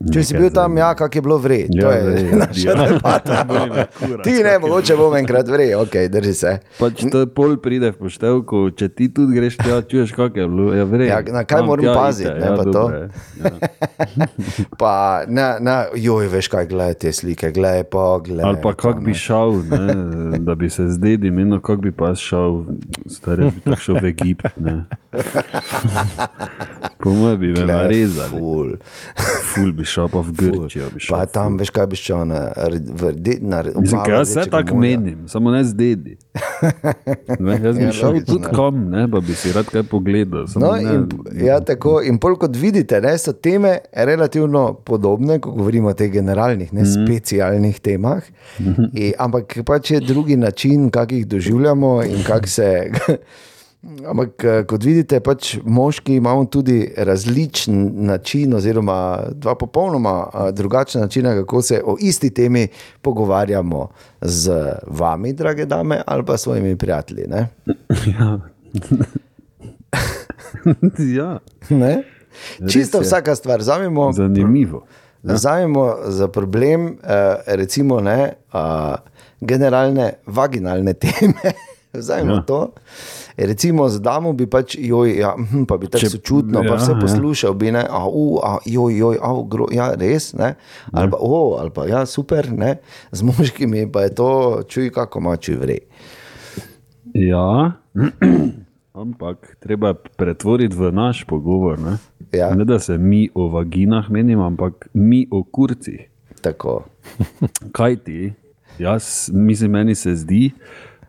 [0.00, 2.74] Če si bil tam, ja, kak je bilo vred, to Ja, je vred, naša ja.
[2.82, 3.44] debata.
[4.24, 6.52] Ti ne, mogoče bom enkrat vred, ok, drži se.
[6.78, 10.72] Pač to pol pride v poštevku, če ti tudi greš tja, čuješ, kako je bilo.
[10.72, 12.72] Ja, vre, Ja, na kaj tam moram paziti, ne, ja, pa to.
[12.72, 13.06] dobro je.
[13.36, 13.50] Ja.
[14.80, 14.92] Pa,
[15.28, 18.46] na, na, joj, veš kaj, gledaj te slike, gledaj pa, gledaj.
[18.46, 19.84] Ali pa kako bi šel, ne,
[20.40, 22.62] da bi se zdaj imel, kako bi pa šel,
[23.06, 24.48] stari bi tako šel v Egipt.
[24.56, 24.78] ne.
[26.98, 28.74] Po mojem bi me narezali, Ful.
[29.44, 30.88] ful bi pa v Grčijo.
[31.08, 32.40] Pa tam, veš kaj bi šel na,
[32.92, 36.16] v rde, na Mislim, jaz Rdečega tako menim, samo ne z dedi.
[37.40, 40.44] Ne, jaz bi Ja, šel tudi kam, ne, pa bi si rad kaj pogledal.
[40.56, 41.06] No, ne- in,
[41.40, 46.10] ja, tako, in pol kot vidite, ne, so teme relativno podobne, ko govorimo o teh
[46.10, 46.90] generalnih, ne Mhm.
[46.98, 48.22] specialnih temah.
[48.92, 52.68] I, ampak pač je drugi način, kako jih doživljamo in kako se.
[53.80, 61.00] Ampak, eh, kot vidite, pač moški imamo tudi različen način, oziroma dva popolnoma eh, drugačna
[61.00, 62.68] načina, kako se o isti temi
[63.02, 63.88] pogovarjamo
[64.20, 64.52] z
[64.86, 67.24] vami, drage dame, ali pa s svojimi prijatelji.
[67.28, 67.48] Ne?
[68.06, 68.38] Ja.
[71.16, 71.38] ja,
[71.70, 72.02] Ne?
[72.70, 73.02] Čisto je.
[73.02, 73.60] vsaka stvar.
[73.60, 74.84] Vzamemo zanimivo.
[75.22, 76.92] Vzamemo za problem, uh,
[77.46, 78.32] recimo, ne,
[79.40, 81.52] generalne vaginalne teme.
[81.92, 82.42] Vzamemo ja.
[82.42, 82.72] to.
[83.36, 86.92] Recimo, z damo bi pač, joj, ja, hm, pa bi tako sočutno, pa ja, vse
[86.92, 86.98] ja.
[87.00, 90.54] poslušal, bi ne, a, u, a, joj, joj, a, gro, ja, res, ne,
[90.92, 92.76] ali pa, o, ali pa, ja, super, ne,
[93.10, 94.30] z moškimi pa je to,
[94.68, 95.80] čuj, kako mači vre.
[97.14, 97.72] Ja,
[99.02, 101.78] ampak treba pretvoriti v naš pogovor.
[101.78, 101.98] Ne?
[102.32, 102.54] Ja.
[102.54, 106.06] ne da se mi o vaginah menimo, ampak mi o kurcih.
[106.40, 106.84] Tako.
[107.76, 108.32] Kaj ti?
[108.78, 110.50] Jaz, mislim, meni se zdi,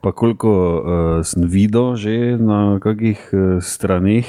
[0.02, 4.26] pa koliko uh, sem videl že na kakih uh, straneh,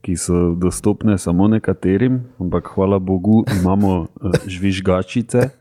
[0.00, 5.50] ki so dostopne samo nekaterim, ampak hvala Bogu imamo uh, žvižgačice.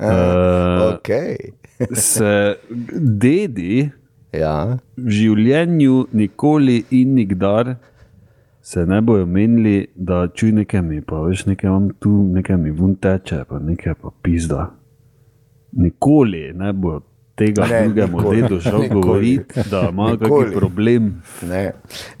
[0.00, 1.36] Uh, Okay.
[1.94, 2.56] se
[2.90, 3.90] dedi
[4.30, 7.74] Ja, v življenju nikoli in nikdar
[8.62, 12.70] se ne bojo menili, da čuj nekaj mi, pa veš, nekaj imam tu, nekaj mi
[12.70, 14.68] vun teče, pa nekaj pa pizda.
[15.72, 17.00] Nikoli ne bo
[17.40, 18.42] tega Ne, drugemu nikoli.
[18.42, 21.12] dedu šel govoriti, da ima kakšen problem.
[21.42, 21.62] ne.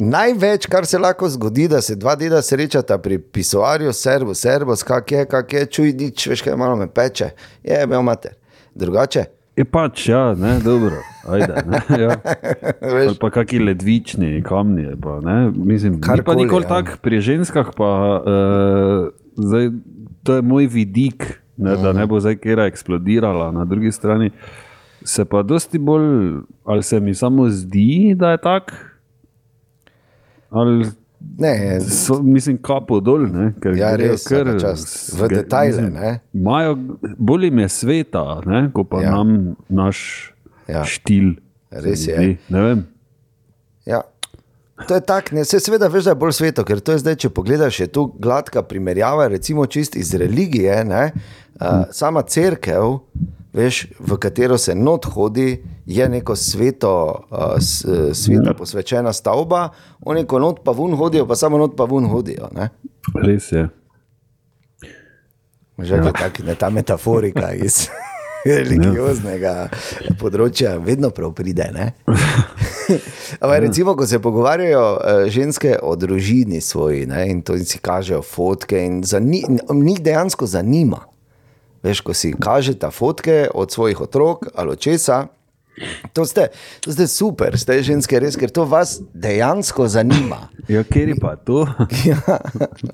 [0.00, 5.12] Največ, kar se lahko zgodi, da se dva deda srečata pri pisoarju, servo, servo, kak
[5.12, 7.30] je, kak je, čuj, nič, veš kaj, malo me peče,
[7.64, 8.34] je, me mater.
[8.74, 9.24] Drugače,
[9.58, 11.54] Je pač, ja, ne, dobro, ajde.
[11.68, 12.14] Ne, ja.
[13.02, 14.86] Ali pa kakšni ledvični kamni.
[15.02, 16.68] Pa, ne, mislim, ni pa nikoli ja.
[16.68, 17.68] tako pri ženskah.
[17.76, 17.90] Pa,
[18.22, 19.68] uh, zdaj,
[20.24, 21.26] to je moj vidik,
[21.60, 23.50] ne, da ne bo zdaj kera eksplodirala.
[23.52, 24.30] Na drugi strani
[25.04, 28.72] se pa dosti bolj, ali se mi samo zdi, da je tako.
[30.50, 30.86] Ali
[31.38, 34.24] ne, so, mislim, kapo dol, ne, ker Ja, res,
[34.60, 35.12] čast.
[35.14, 36.18] V detajle.
[36.32, 36.78] Imajo,
[37.18, 39.10] bolj jim je sveta, ne, kot pa Ja.
[39.10, 40.32] nam naš
[40.68, 40.84] Ja.
[40.84, 41.34] štil.
[41.70, 42.14] Res je.
[42.16, 42.38] zdi.
[42.48, 42.86] Ne vem.
[43.86, 44.00] Ja.
[44.88, 47.16] To je tako, ne, se seveda veš, da je bolj sveto, ker to je zdaj,
[47.16, 50.84] če pogledaš, je tu gladka primerjava, recimo čist iz religije.
[50.84, 51.12] Ne,
[51.60, 52.98] uh, sama crkev,
[53.52, 57.84] veš, v katero se not hodi, je neko sveto, uh, s,
[58.14, 59.68] sveta posvečena stavba,
[60.00, 62.48] oni ko not pa vun hodijo, pa samo not pa vun hodijo.
[62.54, 62.70] Ne.
[63.14, 63.68] Res je.
[65.80, 66.12] Že ja.
[66.12, 67.88] tak, ne, ta metaforika iz
[68.44, 69.68] religioznega
[70.20, 71.70] področja vedno prav pride.
[73.42, 77.80] Ampak recimo, ko se pogovarjajo eh, ženske o družini svoji ne, in to in si
[77.80, 81.04] kažejo fotke, in za ni- njih dejansko zanima.
[81.82, 85.26] Veš, ko si kažete fotke od svojih otrok ali česa.
[86.12, 86.50] To ste,
[86.84, 90.50] to ste super, ste ženske res, ker to vas dejansko zanima.
[90.68, 91.64] Ja, ker je pa to.
[92.10, 92.18] Ja,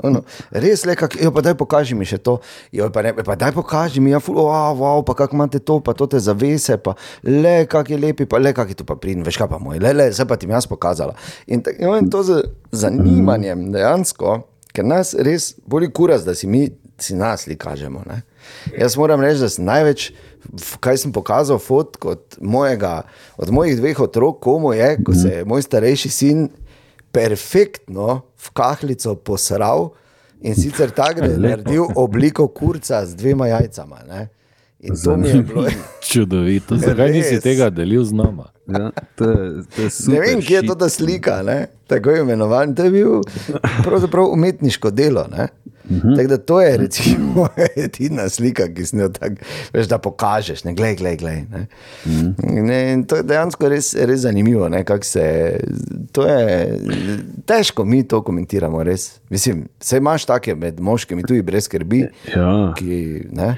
[0.06, 0.22] ono,
[0.54, 2.36] res le, kak, jo, pa daj pokaži mi še to.
[2.74, 5.80] Jo, pa, ne, pa daj pokaži mi, ja, ful, wow, wow, pa kako imate to,
[5.82, 6.94] pa to te zavese, pa
[7.26, 9.80] le, kak je lepi, pa le, kak je tu pa pridn, veš kaj pa moj,
[9.82, 11.16] le, le, zdaj pa ti bom jaz pokazala.
[11.50, 12.42] In, tak, jo, in to z
[12.76, 14.40] zanimanjem dejansko,
[14.76, 16.68] ker nas res boli kuras, da si mi
[16.98, 18.02] si nas li kažemo.
[18.06, 18.22] Ne?
[18.78, 20.10] Jaz moram reči, da sem največ,
[20.80, 23.02] kaj sem pokazal, fotk od, mojega,
[23.38, 26.48] od mojih dveh otrok, komu je, ko se je moj starejši sin
[27.12, 29.90] perfektno v kahlico posral
[30.40, 34.02] in sicer tako, da je naredil obliko kurca z dvema jajcama.
[34.08, 34.28] Ne?
[34.80, 35.68] In to mi je bilo.
[36.10, 36.76] Čudovito.
[36.76, 38.50] Zakaj nisi tega delil z nama?
[38.68, 41.66] Ja, to je, to je super Ne vem, kje je to ta slika, ne?
[41.86, 42.74] tako imenovan.
[42.74, 43.20] To je bil
[43.84, 45.26] pravzaprav umetniško delo.
[45.30, 45.48] Ne?
[45.90, 46.16] Mhm.
[46.16, 47.48] Tako da to je recimo
[47.84, 49.34] edina slika, ki si jo tako,
[49.72, 51.44] veš, da pokažeš, ne glej, glej, glej.
[51.50, 51.66] Ne?
[52.06, 52.32] Mhm.
[52.66, 55.60] Ne, in to je dejansko res, res zanimivo, kako se.
[56.12, 56.78] To je
[57.46, 59.20] težko mi to komentiramo, res.
[59.30, 62.74] Mislim, se imaš take med moškimi, tudi brez skrbi, Ja.
[62.76, 63.56] ki, ne.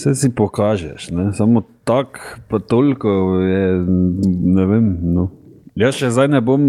[0.00, 1.28] Vse si pokažeš, ne?
[1.32, 3.84] samo tako, pa toliko je.
[4.48, 4.86] Ne vem.
[5.12, 5.28] No.
[5.76, 6.62] Jaz še zdaj ne bom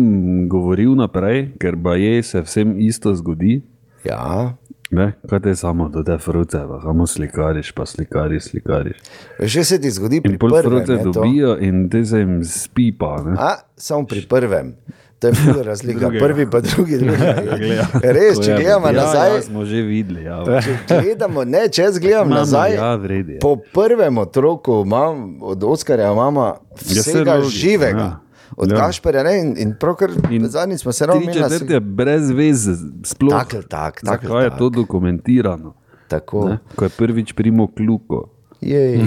[0.52, 3.62] govoril naprej, ker pa je se vsem isto zgodi.
[4.04, 4.60] Ja,
[4.92, 5.14] Ne?
[5.24, 8.98] Kaj te samo do te fruce, pa samo slikariš, pa slikariš, slikariš.
[9.40, 10.64] že se ti zgodi pri In pol prvem.
[10.64, 13.24] fruce ne, dobijo in te se jim spipa.
[13.24, 13.36] Ne?
[13.40, 14.76] A, samo pri prvem.
[15.22, 16.00] To je ful razlika.
[16.02, 16.26] Drugega.
[16.26, 16.98] Prvi pa drugi.
[17.60, 17.86] Gleda.
[18.04, 20.24] Res, če je- gledamo Ja, nazaj, ja, smo že videli.
[20.24, 20.42] Ja.
[20.88, 23.40] če gledamo, ne, če jaz gledam Mama, nazaj, ja, v redu je.
[23.40, 26.58] po prvem otroku imam od Oskarja imamo Ja,
[26.98, 28.00] vsega logično, živega.
[28.02, 28.20] ja.
[28.58, 28.78] Od Ja.
[28.78, 31.50] Gašperja ne, in, in pravkar In zadnjič smo se ravno Tri menili.
[31.50, 33.32] četrt je brez veze, sploh.
[33.32, 34.58] Tako, tako, tako, Zakaj je tako.
[34.60, 35.74] to dokumentirano?
[36.08, 36.58] Tako, Ne?
[36.76, 38.28] Ko je prvič primo kluko.
[38.62, 39.00] jej,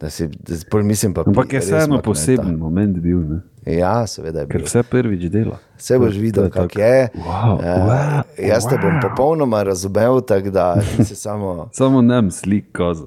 [0.00, 1.22] da si, da si, mislim pa.
[1.26, 3.40] Ampak je vseeno poseben moment bil, ne?
[3.78, 4.66] Ja, seveda je ker bil.
[4.66, 5.58] vse prvič dela.
[5.76, 7.08] Vse boš videl, je kako je.
[7.14, 9.02] Wow, Eh, wow, jaz te bom wow.
[9.08, 11.68] popolnoma razumel, tako da se samo.
[11.72, 13.06] Samo nem slik kazal.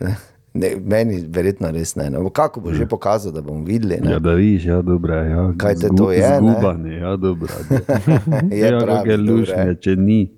[0.54, 2.10] Ne, meni verjetno res ne.
[2.10, 4.00] No, kako bo že pokazal, da bomo videli.
[4.00, 4.12] Ne?
[4.12, 5.30] Ja, da vidiš, ja, dobro je.
[5.30, 5.52] Ja.
[5.58, 6.38] Kaj te to je, ne?
[6.38, 7.48] Zgubanje, ja, dobro.
[8.50, 9.16] Je ja, pravi, je.
[9.16, 10.37] lušnje, če ni.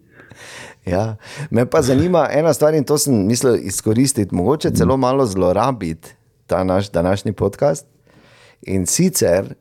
[0.86, 1.16] Ja.
[1.50, 6.14] Me pa zanima ena stvar, in to sem mislil izkoristiti, mogoče celo malo zlorabiti
[6.46, 7.86] ta naš današnji podcast.
[8.62, 9.54] In sicer,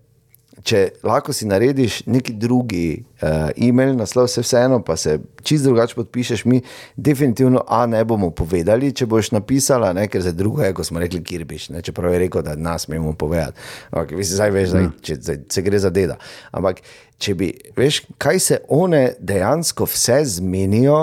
[0.63, 5.95] če lahko si narediš neki drugi uh, e-mail, naslov, vse vseeno, pa se čist drugače
[5.95, 6.61] podpišeš, mi
[6.95, 10.99] definitivno A ne bomo povedali, če boš napisala, ne, ker za drugo je, ko smo
[10.99, 13.59] rekli, kjer biš, ne, čeprav je rekel, da nas smemo povedati.
[13.91, 16.17] Ampak vi si zdaj veš, zdaj, če zdaj, se gre za deda.
[16.51, 16.83] Ampak
[17.19, 20.99] če bi, veš, kaj se one dejansko vse zmenijo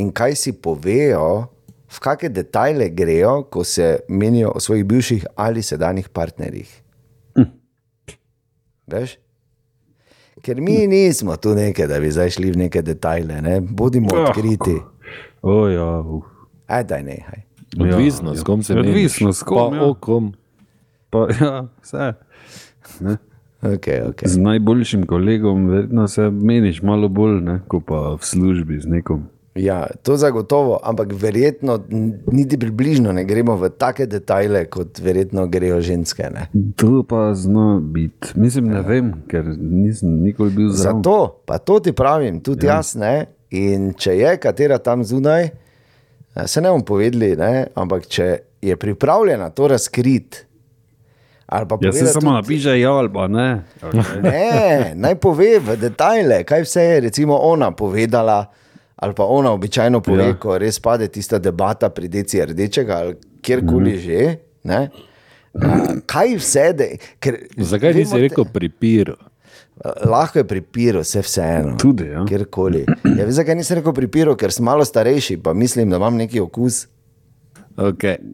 [0.00, 1.48] in kaj si povejo,
[1.90, 6.70] v kakšne detajle grejo, ko se menijo o svojih bivših ali sedanjih partnerjih.
[8.90, 9.16] Veš?
[10.42, 13.60] Ker mi nismo tu nekaj, da bi zdaj šli v neke detajle, ne?
[13.60, 14.78] bodimo odkriti.
[15.42, 16.24] O, ja, uf.
[16.66, 17.42] Aj, daj nehaj.
[17.76, 18.76] Odvisno, Ja, s kom se ja.
[18.76, 18.90] meniš.
[18.90, 19.84] Odvisno, s kom, Pa ja.
[19.84, 20.32] o kom.
[21.10, 22.12] Pa, ja, vse.
[23.00, 23.16] Ne?
[23.62, 24.24] Okay, okay.
[24.24, 29.26] Z najboljšim kolegom, verjetno se meniš malo bolj, ne, kot pa v službi z nekom.
[29.54, 31.80] Ja, to zagotovo, ampak verjetno
[32.32, 36.28] niti približno ne gremo v take detajle, kot verjetno grejo ženske.
[36.30, 36.46] Ne?
[36.76, 38.30] To pa zna biti.
[38.34, 41.02] Mislim, ne vem, ker nisem nikoli bil zraven.
[41.02, 42.78] Zato, pa to ti pravim, tudi ja.
[42.78, 43.26] jaz ne.
[43.50, 47.66] In če je katera tam zunaj, eh, se ne bomo povedali, ne?
[47.74, 48.28] ampak če
[48.62, 50.46] je pripravljena to razkriti.
[51.82, 53.64] Ja, se samo napiše, ja ali pa ne.
[53.82, 54.22] Okay.
[54.30, 58.44] Ne, naj pove v detajle, kaj vse je recimo ona povedala.
[59.00, 60.36] Ali pa ona običajno pove, ja.
[60.36, 64.04] Ko res pade tista debata pri deci rdečega ali kjerkoli mm -hmm.
[64.04, 64.36] že.
[64.62, 64.90] Ne?
[66.06, 69.14] Kaj vse, de, ker, Zakaj nisi rekel pripir?
[70.04, 71.76] Lahko je pripiro, vse vseeno.
[71.80, 72.24] Tudi, ja.
[72.28, 72.84] Kjerkoli.
[73.16, 76.40] Ja, veš, zakaj nisem rekel pripiro, ker sem malo starejši, pa mislim, da imam neki
[76.40, 76.86] okus.
[77.76, 78.18] Okay.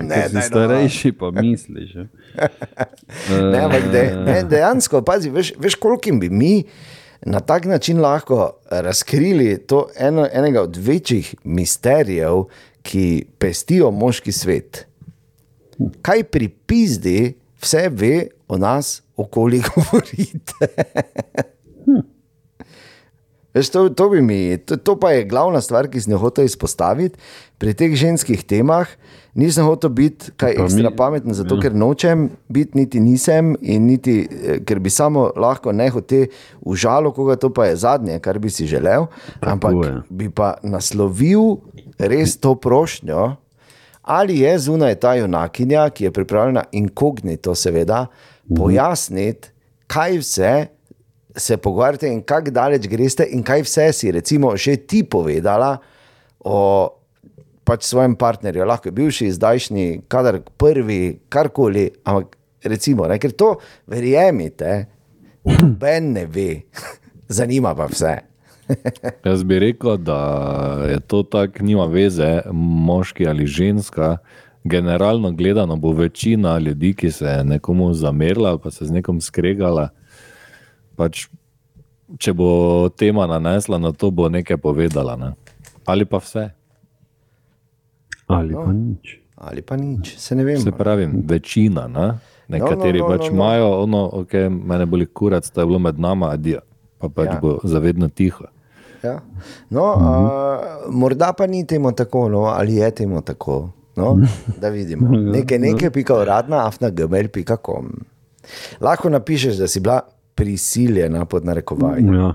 [0.00, 0.42] Ne, Ker si no.
[0.42, 1.94] starejši, pa misliš.
[1.94, 2.06] Ja.
[3.52, 6.54] Ne, ampak de, ne, dejansko, pazi, veš, veš koliko bi mi
[7.26, 12.44] na tak način lahko razkrili to eno, enega od večjih misterijev,
[12.82, 14.86] ki pestijo moški svet.
[16.02, 20.68] Kaj pri pizdi vse ve o nas, okoli govorite.
[23.56, 27.16] Veš, to, to, mi, to, to pa je glavna stvar, ki sem jo hotel izpostaviti
[27.56, 28.90] pri teh ženskih temah.
[29.36, 31.64] Nisem hotel biti kaj Pa mi- ekstra pameten, zato ja.
[31.64, 36.28] ker nočem biti, niti nisem, in niti, eh, ker bi samo lahko ne hotel
[36.60, 39.08] užalo koga, to pa je zadnje, kar bi si želel.
[39.40, 39.96] Ampak je.
[40.10, 41.56] bi pa naslovil
[41.98, 43.36] res to prošnjo,
[44.02, 48.06] ali je zunaj ta junakinja, ki je pripravljena inkognito, seveda,
[48.56, 49.48] pojasniti,
[49.86, 50.66] kaj vse
[51.36, 55.76] se pogovarjate in kako daleč greste, in kaj vse si, recimo, že ti povedala
[56.40, 56.88] o
[57.66, 63.56] pač svojem partnerju, lahko je bivši, zdajšnji, kadar prvi, karkoli, ampak recimo, ne, ker to,
[63.90, 64.86] verjemite,
[65.44, 66.62] noben ne ve,
[67.38, 68.14] zanima pa vse.
[69.26, 70.20] Jaz bi rekel, da
[70.90, 74.16] je to tako, nima veze, moški ali ženska.
[74.66, 79.88] Generalno gledano bo večina ljudi, ki se je nekomu zamerila pa se z nekom skregala,
[80.96, 81.26] pač,
[82.18, 82.48] če bo
[82.96, 85.16] tema nanesla na to, bo nekaj povedala.
[85.20, 85.34] Ne?
[85.86, 86.50] Ali pa vse.
[88.26, 89.20] Ali pa nič.
[89.36, 90.58] Ali pa nič, se ne vem.
[90.58, 91.86] Se pravi, večina.
[91.86, 92.16] Ne?
[92.48, 93.36] Nekateri no, no, no, no, pač no, no.
[93.36, 96.62] imajo, ono, okay, mene boli kurac, to je bilo med nama, adijo.
[96.98, 97.40] Pa pač Ja.
[97.42, 98.48] bo zavedno tiho.
[99.02, 99.20] Ja.
[99.70, 103.70] No, uh, morda pa ni temu tako, no, ali je temu tako.
[103.96, 104.16] No,
[104.60, 105.08] da vidimo.
[105.08, 107.92] Nekaj, nekaj, pika uradna, afna gmail, pika kom.
[108.80, 110.00] Lahko napišeš, da si bila
[110.36, 112.04] prisiljena pod narekovaji.
[112.06, 112.34] Ja.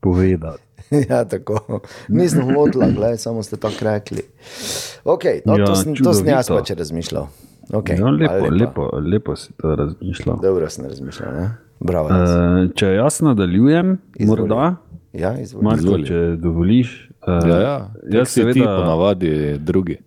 [0.00, 0.62] Povedati.
[1.10, 1.80] ja, tako.
[2.08, 4.22] Nisem hodila, gledaj, samo ste tako rekli.
[5.04, 7.26] Okay, no, ja, to, sem, to sem jaz pač razmišljal.
[7.70, 10.38] Okay, Ja, hvala lepo, lepo, lepo si to razmišljal.
[10.42, 11.32] Dobro sem razmišljal.
[11.34, 11.50] Ne?
[11.80, 12.08] Bravo.
[12.08, 12.30] jaz.
[12.30, 14.40] Uh, če jaz nadaljujem, Izvoli.
[14.48, 14.74] morda,
[15.12, 15.64] Ja, izvoli.
[15.64, 16.06] Marko, Izvoli.
[16.06, 16.92] če dovoliš.
[17.22, 17.74] Uh, Ja, ja.
[18.12, 19.98] jaz se seveda, ponavadi drugi.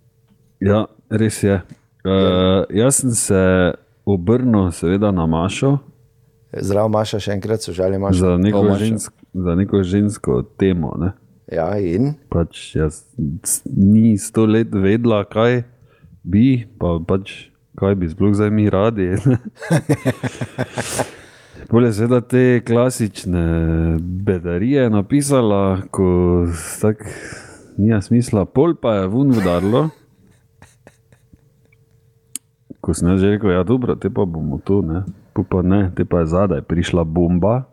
[0.60, 1.60] ja, res je.
[2.04, 3.42] Uh, jaz sem se
[4.04, 5.78] obrnil, seveda, na Mašo
[6.60, 8.18] Zdravo, Maša, še enkrat so žali, Maša.
[8.18, 8.84] za neko, Maša.
[8.84, 10.94] žensk, za neko žensko temo.
[10.98, 11.12] Ne?
[11.52, 13.04] Ja, in Pač jaz
[13.66, 15.62] ni sto let vedela, kaj
[16.26, 19.14] bi, pa pač kaj bi sploh zdaj mi radi.
[21.70, 23.42] Bolje seveda te klasične
[24.00, 26.46] bedarije napisala, ko
[26.80, 27.02] tak
[27.76, 29.88] nima smisla, pol pa je vun udarilo.
[32.80, 35.02] Ko sem že rekel, ja, dobro, te pa bomo tu, ne,
[35.44, 37.64] pa ne, te pa je zadaj prišla bomba.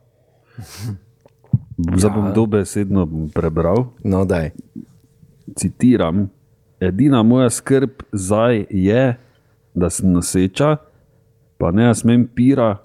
[1.78, 4.52] Zdaj bom dobesedno prebral no, daj.
[5.58, 6.30] citiram,
[6.80, 9.17] edina moja skrb zdaj je,
[9.73, 10.78] da sem noseča,
[11.58, 12.78] pa ne jaz smem pira,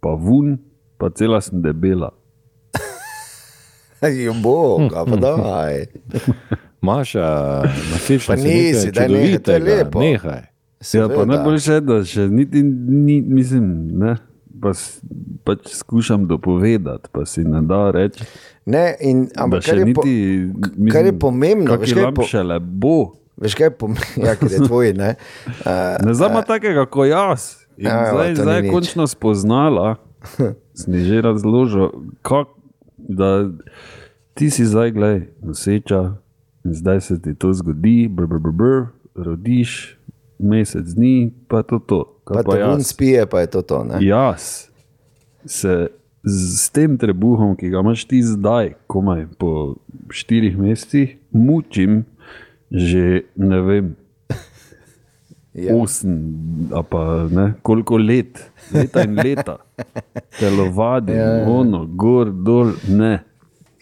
[0.00, 0.58] pa vun,
[0.98, 2.10] pa cela sem debela.
[4.02, 5.86] Jo bo, ga pa daj.
[6.86, 10.00] Maša, nasična Pa nisi, daj nehaj, to je lepo.
[10.00, 10.51] Nehaj.
[10.92, 14.16] Ja, pa najboljše je, da še niti ni, mislim, ne,
[14.60, 14.72] pa
[15.44, 18.26] pač skušam dopovedati, pa si ne da reči.
[18.66, 20.16] Ne, in, ampak še kar je, po, niti,
[20.90, 22.96] kar je pomembno, veš, kaj je po- šele bo.
[23.36, 25.10] veš kaj je pomembno, ja, ker je tvoj, ne?
[25.60, 27.48] Uh, Ne znam takega kot jaz.
[27.76, 28.72] In Ja, evo, zdaj zdaj je nič.
[28.72, 29.96] končno spoznala,
[31.06, 31.88] že razložil,
[32.22, 32.50] kak,
[32.98, 33.48] da
[34.34, 36.02] ti si zdaj, gledaj, noseča
[36.62, 38.76] in zdaj se ti to zgodi, br, br, br, br,
[39.14, 39.98] rodiš,
[40.42, 42.00] mesec dni, pa je to to.
[42.24, 42.86] Kaj pa pa te jaz?
[42.86, 43.84] spije, pa je to to.
[43.84, 44.02] Ne?
[44.06, 44.72] Jaz
[45.46, 45.88] se
[46.22, 49.74] z, s tem trebuhom, ki ga imaš ti zdaj, komaj po
[50.10, 52.04] štirih mesecih, mučim
[52.72, 53.86] že ne vem,
[55.54, 55.74] Ja.
[55.76, 56.14] osem,
[56.88, 58.38] pa ne, koliko let,
[58.72, 59.58] leta in leta,
[60.40, 61.44] telovadi, ja.
[61.44, 63.18] ono, gor, dol, ne.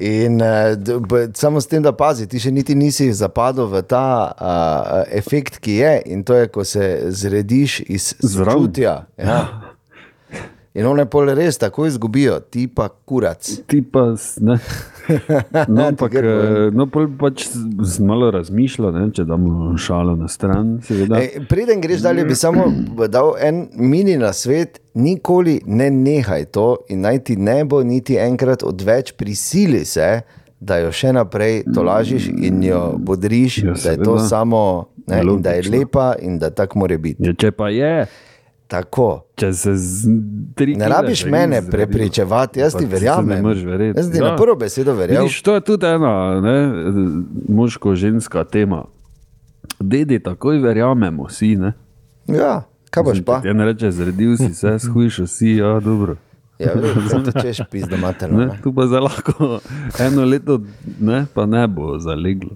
[0.01, 5.03] In uh, samo s tem, da pazi, ti še niti nisi zapadel v ta uh,
[5.13, 8.65] efekt, ki je, in to je, ko se zrediš iz Zraven.
[8.65, 8.95] čutja.
[9.21, 9.70] Ja.
[10.75, 13.49] In one pol res tako izgubijo, ti pa kurac.
[13.67, 14.59] Ti pa, ne.
[15.69, 16.85] No, ampak, eh, no,
[17.19, 17.49] pač
[18.07, 20.77] malo razmišljal, ne, če damo šalo na stran.
[20.87, 22.69] Ej, preden greš dalje, bi samo
[23.11, 28.21] dal en mini na svet, nikoli ne nehaj to in naj ti ne bo niti
[28.23, 30.21] enkrat odveč, prisili se,
[30.61, 34.65] da jo še naprej tolažiš in jo bodriš, Ja, da je to samo,
[35.11, 37.27] ne, in da je lepa in da tako mora biti.
[37.27, 38.05] Ja, če pa je,
[38.71, 39.25] Tako.
[39.35, 40.13] če se z
[40.55, 43.43] tri Ne rabiš mene prepričevati, jaz ti verjamem.
[43.43, 43.93] Ne.
[43.97, 45.27] Jaz ti na prvo besedo verjamem.
[45.27, 46.55] Vidiš, to je tudi ena ne,
[47.49, 48.85] moško-ženska tema.
[49.81, 51.57] Dedi takoj verjamemo, vsi.
[51.57, 51.73] Ne?
[52.31, 53.41] Ja, kaj boš pa?
[53.43, 56.17] Ti en reče, zredil si se, shujšo si, ja, dobro.
[56.61, 56.77] Ja,
[57.27, 58.39] to češ pizda materno.
[58.39, 58.59] Ne, ne.
[58.63, 59.59] tu pa zdaj lahko
[59.99, 60.61] eno leto,
[61.01, 62.55] ne, pa ne bo zaleglo.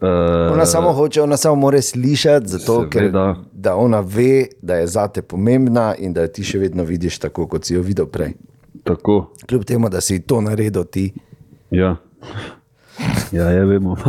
[0.00, 0.08] Uh,
[0.52, 3.36] Ona samo hoče, ona samo mora slišati, zato, ker Seveda.
[3.52, 4.30] da ona ve,
[4.62, 7.82] da je zate pomembna in da jo ti še vedno vidiš tako, kot si jo
[7.82, 8.32] videl prej.
[8.84, 11.12] Tako, Kljub temu, da si to naredil ti.
[11.70, 11.96] ja.
[13.32, 13.96] Ja, je vemo.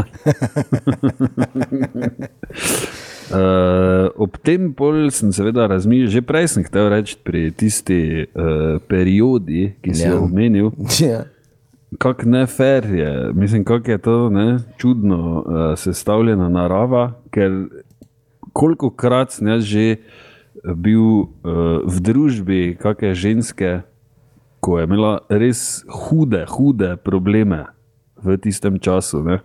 [3.29, 8.79] Uh, ob tem pol sem seveda razmišljal, že prej sem hotel reči pri tisti uh,
[8.81, 10.11] periodi, ki si Ja.
[10.11, 11.19] jo omenil, Ja.
[11.97, 17.51] Kako nefer je, mislim, kako je to ne, čudno uh, sestavljena narava, ker
[18.53, 19.95] koliko krat sem jaz že
[20.75, 21.27] bil uh,
[21.85, 23.71] v družbi kakšne ženske,
[24.59, 27.65] ko je imela res hude, hude probleme
[28.19, 29.23] v tistem času.
[29.23, 29.39] Ne.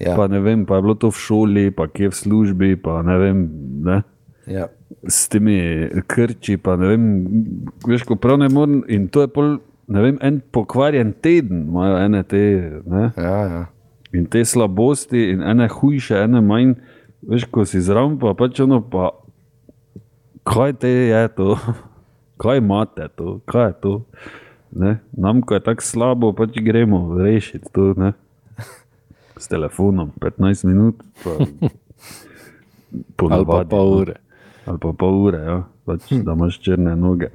[0.00, 0.12] Ja.
[0.16, 3.16] Pa ne vem, pa je bilo to v šoli, pa kje v službi, pa ne
[3.18, 3.38] vem.
[3.82, 4.02] Ne
[4.48, 4.68] Ja.
[5.04, 7.02] s temi krči, pa ne vem,
[7.84, 8.80] veš, ko prav ne morem.
[8.88, 9.58] In to je pol,
[9.88, 12.42] ne vem, en pokvarjen teden, imajo ene te,
[12.86, 13.62] ne, Ja, ja.
[14.12, 16.74] in te slabosti, in ene hujše, ene manj,
[17.28, 19.10] veš, ko si zraven, pa pač ono, pa
[20.48, 21.56] kaj te je to,
[22.42, 23.94] kaj imate to, kaj je to.
[24.78, 24.98] Ne?
[25.16, 27.94] Nam, ko je tako slabo, pač gremo rešiti to.
[27.96, 28.12] Ne?
[29.38, 31.38] S telefonom, 15 minut, pa
[32.88, 33.96] Ali pa ponavadi, pol no.
[34.02, 34.16] ure.
[34.66, 35.58] Ali pa pol ure, ja.
[35.88, 37.30] Pač, da imaš črne noge.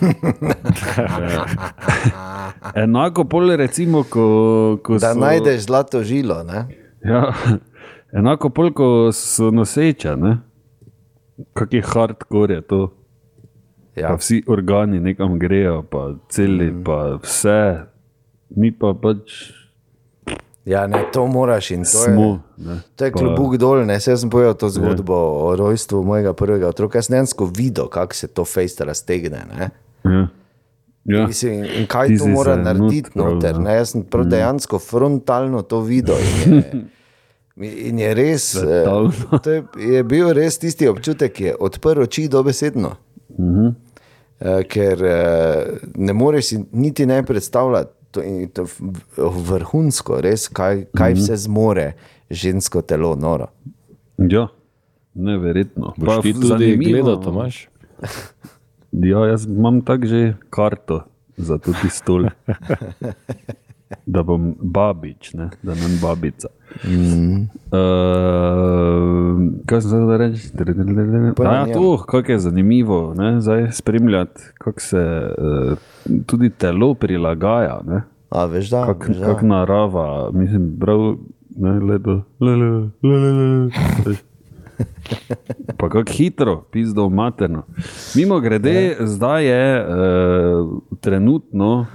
[2.84, 4.24] Enako pol recimo, ko,
[4.84, 6.42] ko Da so, najdeš zlato žilo.
[6.44, 6.66] Ne?
[7.04, 7.32] Ja,
[8.12, 10.36] enako pol, ko so noseče, ne?
[11.52, 12.92] kak je hardcore je to.
[13.96, 14.02] Ja.
[14.02, 14.16] Ja.
[14.18, 16.84] Vsi organi nekam grejo, pa celi, mm.
[16.84, 17.86] pa vse,
[18.56, 19.54] mi pa pač
[20.64, 22.22] ja, ne, to moraš in to smo.
[22.56, 22.66] je.
[22.66, 22.80] ne.
[22.96, 26.98] To je klobuk dol, ne, jaz sem povedal to zgodbo o rojstvu mojega prvega otroka.
[26.98, 29.44] Jaz dejansko videl, kako se to fejst raztegne.
[29.58, 29.70] Ne.
[30.04, 30.26] Ja.
[31.04, 31.26] Ja.
[31.26, 33.54] Mislim, in kaj Ti to mora narediti not prav, noter?
[33.54, 33.58] ja.
[33.60, 33.74] Ne?
[33.74, 36.16] Jaz sem prav dejansko frontalno to videl.
[36.46, 36.86] In je,
[37.88, 39.38] in je res, eh, Svetovno.
[39.44, 42.94] to je, je bil res tisti občutek, ki je odprl oči dobesedno.
[44.40, 48.64] Eh, Ker eh, ne moreš si niti ne predstavljati, to, in to
[49.18, 51.88] vrhunsko, res, kaj, kaj vse zmore
[52.32, 53.50] žensko telo, noro.
[54.18, 54.46] ja,
[55.14, 55.94] neverjetno.
[55.96, 57.66] Boš ti f- tudi zanimivo- gledal, Tomaš?
[58.92, 61.02] Ja, jaz imam tako že karto
[61.36, 62.30] za tudi stol.
[64.06, 65.50] da bom babič, ne?
[65.62, 66.48] da nam babica.
[66.84, 67.46] Mm.
[67.70, 70.48] Uh, kaj sem zdaj reči?
[70.58, 70.64] Ja,
[71.66, 73.40] ne, to, kako je zanimivo ne?
[73.40, 75.78] zdaj spremljati, kako se uh,
[76.26, 77.80] tudi telo prilagaja.
[77.86, 78.02] Ne?
[78.30, 78.84] A veš, da.
[78.84, 79.26] Veš, da.
[79.26, 81.16] kak narava, mislim, prav,
[81.56, 82.70] ne, ledo, le, le,
[83.02, 83.32] le, le,
[84.06, 84.16] le.
[85.78, 87.62] Pa kako hitro, pizdo materno.
[88.14, 91.86] Mimo grede, zdaj je uh, trenutno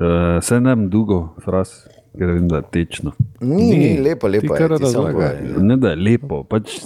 [0.00, 1.72] Uh, se ne vem dolgo, fras,
[2.18, 3.12] ker vem, da je tečno.
[3.40, 4.54] Ni, ni, ni lepo, lepo.
[4.56, 5.36] je, samo razlagaj.
[5.38, 5.64] povej.
[5.66, 6.78] Ne, da je lepo, pač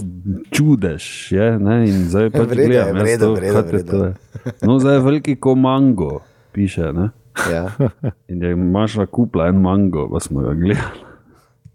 [0.51, 1.47] čudež je.
[1.59, 3.63] Ne, in zdaj pač V redu je, gledam, v jaz redu, to, v redu, kaj
[3.63, 3.91] v te redu.
[3.91, 4.13] to je.
[4.67, 6.13] No, zdaj je veliki ko mango,
[6.53, 6.93] piše.
[6.93, 7.11] Ne?
[7.53, 7.65] Ja,
[8.33, 11.05] In je Maša kupila en mango, pa smo ga gledali.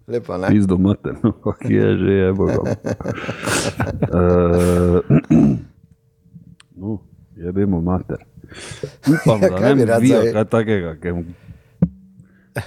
[0.07, 0.47] lepo, ne?
[0.51, 2.67] Pizdo mate, no, ki je že je bogom.
[4.11, 4.99] Uh,
[6.81, 6.99] no,
[7.37, 8.19] jebemo mater.
[9.07, 10.95] Upam, Ja, da ne bi videl kaj takega.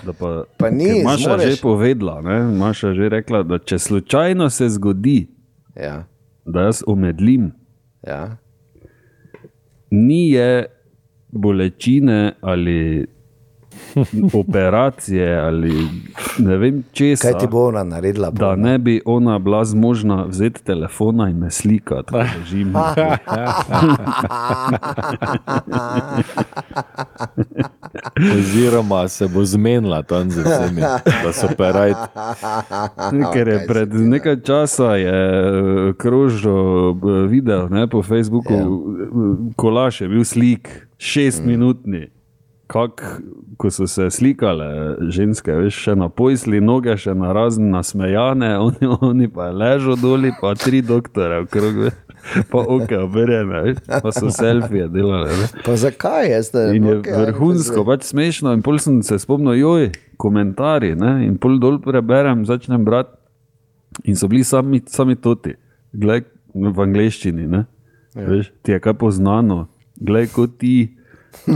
[0.01, 1.51] Da pa, Pa ni, Maša zmoreš.
[1.51, 2.39] že povedala, ne?
[2.57, 5.29] Maša že rekla, da če slučajno se zgodi,
[5.77, 6.05] Ja,
[6.45, 7.53] da jaz omedlim,
[8.03, 8.37] ja.
[9.91, 10.67] ni je
[11.29, 13.07] bolečine ali
[14.41, 15.89] operacije ali
[16.39, 17.31] ne vem česa.
[17.31, 18.31] Kaj ti bo ona naredila?
[18.31, 22.75] Da pol, ne bi ona bila zmožna vzeti telefona in me slikati, ko ležim.
[28.39, 30.81] Oziroma se bo zmenila tam z vsemi,
[31.25, 31.97] da so perajt.
[33.33, 38.61] Ker je pred nekaj časa je eh, krožil eh, video ne, po Facebooku, Ja.
[38.61, 39.53] yeah.
[39.57, 41.49] kolaš je bil slik, šest mm.
[41.49, 42.09] minutni.
[42.67, 43.03] Kak,
[43.57, 44.67] ko so se slikale
[45.13, 50.31] ženske, veš, še na pojsli, noge še na razne nasmejane, oni, oni pa ležo dol,
[50.41, 51.99] pa tri doktore okrog, veš,
[52.49, 55.29] pa oke obrjene, veš, pa so selfije delali.
[55.43, 55.53] Veš.
[55.67, 56.73] Pa zakaj je zdaj?
[56.79, 58.57] In je Okej, vrhunsko, pač smešno.
[58.57, 59.91] In pol sem se spomnil, joj,
[60.21, 60.97] komentarji.
[60.97, 61.13] Ne?
[61.29, 63.13] In pol dol preberem, začnem brati.
[64.09, 65.53] In so bili sami, sami toti,
[65.93, 67.47] glej v angleščini.
[67.51, 67.67] Ne?
[68.17, 69.67] Veš, ti je kaj poznano,
[70.01, 70.77] glej kot ti.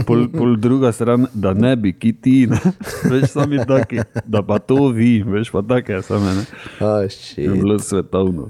[0.05, 2.59] Pol, pol druga stran, da ne bi ki ti, ne?
[3.03, 6.29] veš, sami taki, da pa to vi, veš, pa take same.
[6.31, 6.43] Ne?
[6.79, 7.01] Oh,
[7.35, 8.49] Je bilo svetovno.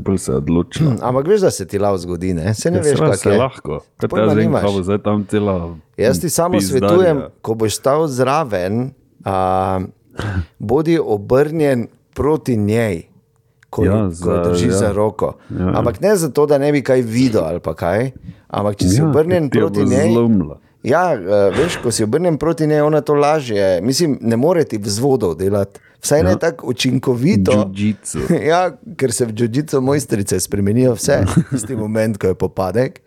[0.00, 0.86] Pol se je odločil.
[1.02, 2.54] Ampak veš, da se ti lahko zgodi, ne?
[2.54, 3.38] Se ne Ja, veš, kako je.
[3.38, 3.80] lahko.
[4.06, 4.62] Vem, nimaš.
[4.62, 5.76] kaj bo zdaj tam cela.
[5.96, 6.88] Jaz ti samo pizdarija.
[6.88, 8.90] svetujem, ko boš stal zraven,
[9.22, 9.80] a,
[10.58, 13.02] bodi obrnjen proti njej,
[13.70, 14.72] ko, Ja, za- ko drži ja.
[14.72, 15.34] za roko.
[15.50, 18.10] Ja, Ja, ampak ne zato, da ne bi kaj videl ali kaj.
[18.54, 20.12] Ampak če si ja, obrnjen proti njej.
[20.12, 20.60] Zlomila.
[20.84, 23.80] Ja, uh, veš, ko si obrnjen proti njej, ona to lažje.
[23.82, 25.80] Mislim, ne more ti vzvodov delati.
[26.04, 26.24] Vsaj ja.
[26.28, 27.52] ne tako učinkovito.
[27.52, 28.28] Jiu-jitsu.
[28.50, 28.68] Ja,
[29.00, 33.00] ker se v džudžicu mojstrice spremenijo vse, tisti moment, ko je popadek.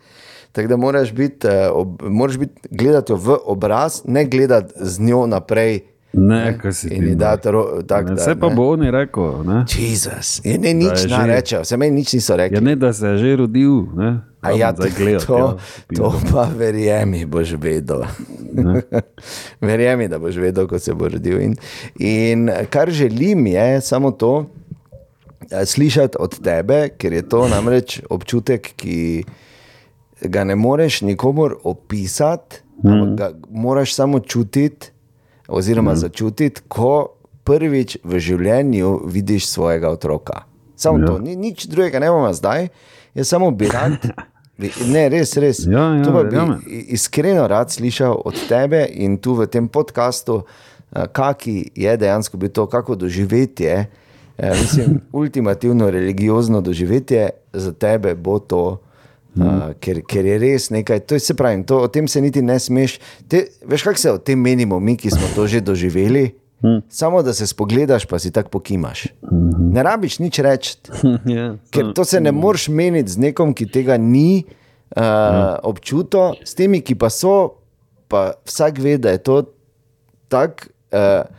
[0.52, 5.28] Tako da moraš biti, eh, ob, moraš biti gledati v obraz, ne gledati z njo
[5.28, 5.84] naprej.
[6.14, 6.96] Ne, kaj si ti.
[6.96, 8.56] In dati ro, tak, Ne, da, Vse pa ne.
[8.56, 9.44] bo oni rekel.
[9.80, 12.58] Jezus, je ne nič ne že- reče, vse meni nič niso rekli.
[12.58, 13.86] Ja, ne, da se je že rodil.
[13.96, 14.20] Ne?
[14.42, 18.02] A ja, gledati, to, ja, to pa verjemi, boš vedel.
[19.62, 21.42] verjemi, da boš vedel, ko se bo rodil.
[21.42, 21.56] In,
[22.00, 24.46] in kar želim, je samo to,
[25.52, 29.24] eh, slišati od tebe, ker je to namreč občutek, ki
[30.22, 32.90] ga ne moreš nikomor opisati, mm.
[32.92, 34.92] ampak ga moraš samo čutiti,
[35.48, 35.96] oziroma mm.
[35.98, 37.08] začutiti, ko
[37.44, 40.44] prvič v življenju vidiš svojega otroka.
[40.76, 41.06] Samo ja.
[41.06, 42.68] to, ni, nič drugega ne bomo zdaj,
[43.16, 43.98] jaz samo bi rad.
[44.60, 45.64] bi- Ne, res, res.
[45.66, 46.36] Ja, ja, to bi
[46.68, 50.44] i- iskreno rad slišal od tebe in tu v tem podkastu,
[50.92, 53.86] eh, kaki je dejansko bilo to, kako doživetje.
[54.38, 58.78] eh, Mislim, ultimativno religiozno doživetje za tebe bo to,
[59.40, 61.06] uh, ker, ker je res nekaj.
[61.10, 62.98] To se pravi, to, o tem se niti ne smeš.
[63.30, 66.28] Te, veš, kako se o tem menimo, mi, ki smo to že doživeli?
[66.90, 69.08] Samo da se spogledaš, pa si tako pokimaš.
[69.72, 70.78] Ne rabiš nič reči.
[71.38, 75.60] ja, Ker to se ne moreš meniti z nekom, ki tega ni uh, ja.
[75.64, 77.62] občutil, s temi, ki pa so,
[78.10, 79.38] pa vsak ve, da je to
[80.34, 81.30] tak uh,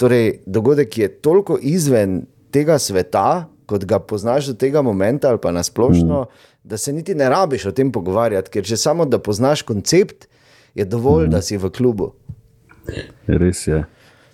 [0.00, 2.24] torej, dogodek, ki je toliko izven
[2.54, 6.55] tega sveta, kot ga poznaš do tega momenta, ali pa nasplošno, mm.
[6.66, 10.26] Da se niti ne rabiš o tem pogovarjati, ker že samo da poznaš koncept,
[10.74, 11.30] je dovolj, mm.
[11.30, 12.12] da si v klubu.
[13.26, 13.84] Res je.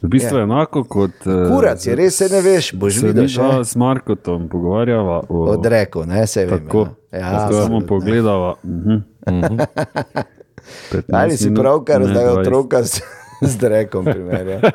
[0.03, 1.11] V bistvu je enako kot.
[1.27, 3.27] eh, Kurac je res, se ne veš, boš videl.
[3.27, 5.45] dva s Markotom pogovarjava o.
[5.53, 6.59] Odrekel, ne se vem.
[6.59, 7.19] Tako, ja.
[7.19, 7.87] ja, Ja, samo absolutno.
[7.87, 8.55] pogledava.
[8.63, 9.67] Uh -huh.
[11.13, 13.01] Ali si pravkar zdaj otroka z,
[13.41, 14.61] z rekom primerja?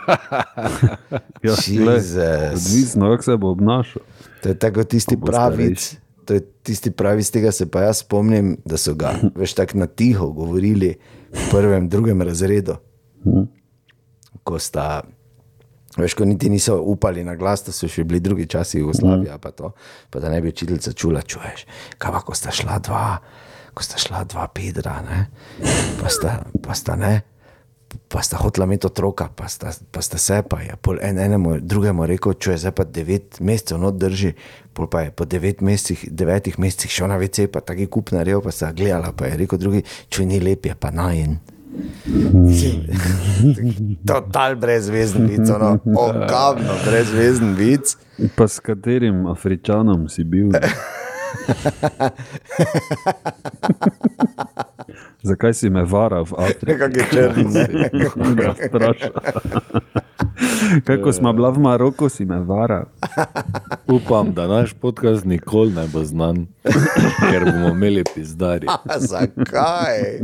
[1.43, 1.53] Ja,
[2.51, 4.01] odvisno, kako se bo obnašal.
[4.43, 5.97] To je tako tisti pravic.
[6.27, 9.87] To je tisti pravic, tega se pa jaz spomnim, da so ga več tako na
[9.87, 10.89] tiho govorili
[11.31, 12.75] v prvem, drugem razredu.
[14.43, 15.03] Ko sta,
[15.95, 19.53] veš, ko niti niso upali na glas, da so še bili drugi časi Jugoslavija, pa,
[19.55, 19.71] to,
[20.11, 21.63] pa da ne bi učiteljica čula, čuješ,
[21.97, 23.05] kaj pa, ko sta šla dva,
[23.75, 25.23] ko sta šla dva Pedra, ne,
[26.01, 27.15] pa sta, pa sta ne.
[28.07, 31.57] Pa sta hotela imeti otroka, pa sta, pa sta se, pa je pol en enemu,
[31.59, 34.33] drugemu rekel, če je zdaj pa devet mesecev not drži,
[34.75, 38.43] pol pa je po devet mesecih, devetih mesecih šel na VC, pa taki kup naredil,
[38.43, 41.39] pa sta gledala, pa je rekel drugi, če ni lep, je pa najen.
[44.07, 47.97] Total brezvezen vic, ono, ogabno brezvezen vic.
[48.35, 50.51] Pa s katerim Afričanom si bil?
[55.21, 56.65] Zakaj si me varal v Afriki?
[56.67, 57.47] Nekak je črn.
[57.47, 57.89] ne.
[58.67, 59.11] Vprašal.
[60.83, 62.85] Kako smo bila v Maroku, si me varal.
[63.87, 66.45] Upam, da naš podcast nikoli ne bo znan,
[67.21, 68.67] ker bomo imeli pizdari.
[68.85, 70.21] A Zakaj?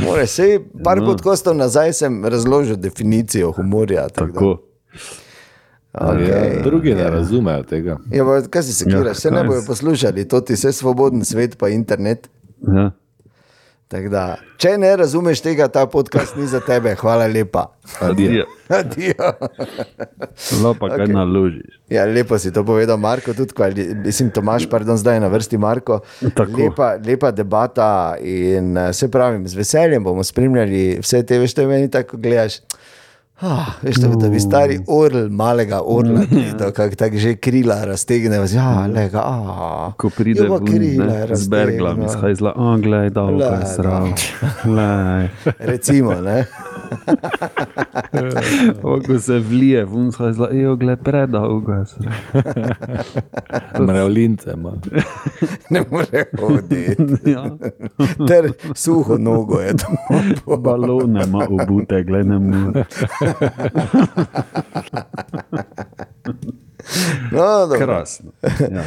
[0.00, 1.06] More, sej, par no.
[1.06, 4.08] podcastov nazaj sem razložil definicijo humorja.
[4.08, 4.62] tako da- Tako.
[6.12, 6.28] Okej.
[6.28, 7.96] Ja, drugi ne razumejo tega.
[8.10, 9.04] Ja, pa kaj si se kiraš?
[9.06, 12.28] Ja, Vse ne kaj bojo poslušali, to ti vse svoboden svet, pa internet.
[12.66, 12.90] Ja.
[13.86, 14.22] Tako Da,
[14.58, 16.96] če ne razumeš tega, ta podcast ni za tebe.
[16.98, 17.68] Hvala lepa.
[18.02, 18.46] Adijo.
[18.78, 19.28] Adijo.
[20.62, 21.14] Lahko pa kaj Okej.
[21.14, 21.76] naložiš.
[21.94, 25.58] Ja, lepo si to povedal, Marko, tudi kvali, mislim, Tomaš, pardon, zdaj je na vrsti
[25.62, 26.00] Marko.
[26.34, 26.64] Tako.
[26.64, 31.62] Lepa, lepa debata in eh, se pravim, z veseljem bomo spremljali vse te, veš, to
[31.62, 32.58] je meni tako, ko gledaš.
[33.40, 38.36] Ah, veš, da bi stari orl, malega orla, gledal, kako tako že krila raztegne.
[38.52, 42.06] Ja, lega, ah, Ko pride ven, krila ne, z berglami, raztegne.
[42.06, 44.14] izhajzla, oh, glej, da Glej, je sram.
[44.64, 45.28] Glej.
[45.72, 46.46] Recimo, ne?
[49.06, 52.12] Ko se vlije, vun izhajzla, jo, glej, predolgo je sram.
[53.86, 54.72] Mrevlince ima.
[55.70, 57.30] ne more hoditi.
[57.30, 57.50] Ja.
[58.28, 59.86] Ter suho nogo je to.
[60.56, 62.84] Balone ima obute, glej, ne more.
[67.32, 67.78] No, dobro.
[67.78, 68.30] Krasno.
[68.72, 68.82] Ja.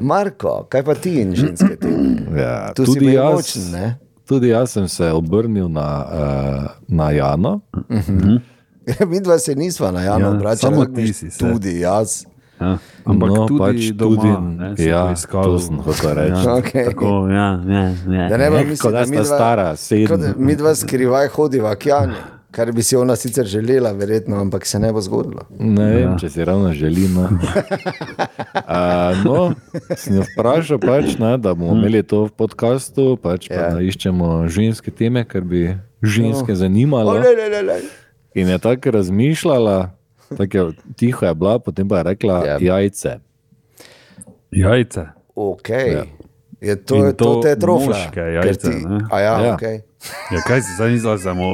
[0.00, 2.40] Marko, kaj pa ti in ženske teme?
[2.40, 3.98] Ja, Tu si bil jaz, močen, ne?
[4.24, 7.60] Tudi jaz sem se obrnil na, uh, na Jano.
[9.08, 11.38] Mi dva se nisva na Janu Ja, obračali, samo ampak ti si se.
[11.40, 12.24] Tudi jaz.
[12.60, 12.78] Ja.
[13.04, 16.32] Ampak No, tudi pač doma, tudi- ne, ja, to sem hotel reči.
[16.38, 16.84] Ja, Okej.
[16.86, 18.28] Tako, ja, ja, ja.
[18.28, 20.20] Da ne bo Ne, mislil, kot da da sta dva- stara, sedem.
[20.20, 22.14] da Mi dva skrivaj hodiva k Jani,
[22.54, 25.42] kar bi si ona sicer želela, verjetno, ampak se ne bo zgodilo.
[25.58, 26.16] Ne vem, Ja.
[26.16, 27.08] če si ravno želi.
[27.08, 27.30] No, uh,
[29.20, 29.54] no
[29.96, 33.70] sem jo vprašal, pač, ne, da bomo imeli to v podkastu, pač, pa Ja.
[33.70, 37.10] da iščemo ženske teme, ker bi ženske zanimalo.
[37.10, 37.80] O, le, le, le.
[38.34, 39.90] In je tako razmišljala,
[40.30, 42.58] tako je, tiho je bila, potem pa je rekla Ja.
[42.60, 43.18] jajce.
[44.52, 45.08] Jajce.
[45.34, 45.92] Okay.
[45.92, 46.04] Ja.
[46.60, 47.86] Je to, In to to te trofle.
[47.88, 49.00] moške jajce, ne?
[49.10, 49.52] A ja, Ja.
[49.52, 49.80] okay.
[50.30, 51.46] Ja, kaj si zdaj mislil, samo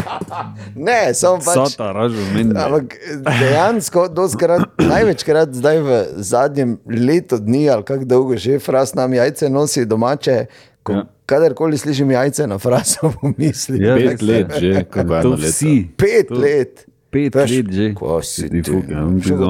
[0.78, 1.56] Ne, samo pač.
[1.70, 2.54] sata ražu meni.
[2.54, 9.12] Ampak dejansko, doskrat, največkrat zdaj v zadnjem letu dni, ali kako dolgo že fras nam
[9.12, 10.46] jajce nosi domače.
[10.82, 11.04] Ko, ja.
[11.26, 13.82] Kadarkoli slišim jajce na frasu, pomislim.
[13.82, 15.46] Ja, Pet let že, kako je To eno leto.
[15.46, 15.74] vsi.
[15.96, 16.72] Pet to, let.
[17.10, 17.86] Pet Veš, let že.
[17.94, 18.86] ko si Ti od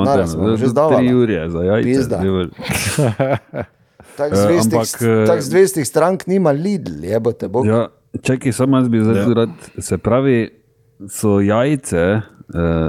[0.03, 0.97] danes smo že zdavala.
[0.97, 2.09] Tri ure za jajce.
[4.17, 7.65] Tako Eh, zvestih, ampak, eh, tak zvestih strank nima Lidl, jebote bog.
[7.65, 9.23] Ja, čakaj, samo jaz bi zdaj Ja.
[9.23, 9.35] ja.
[9.35, 9.49] rad.
[9.79, 10.51] Se pravi,
[11.09, 12.21] so jajce uh,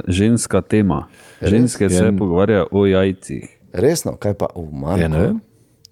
[0.07, 1.07] ženska tema.
[1.41, 2.11] Ženske se Ja.
[2.11, 3.59] pogovarjajo o jajcih.
[3.73, 4.59] Resno, kaj pa v
[4.91, 5.23] Ja, ne Marku?
[5.23, 5.39] vem.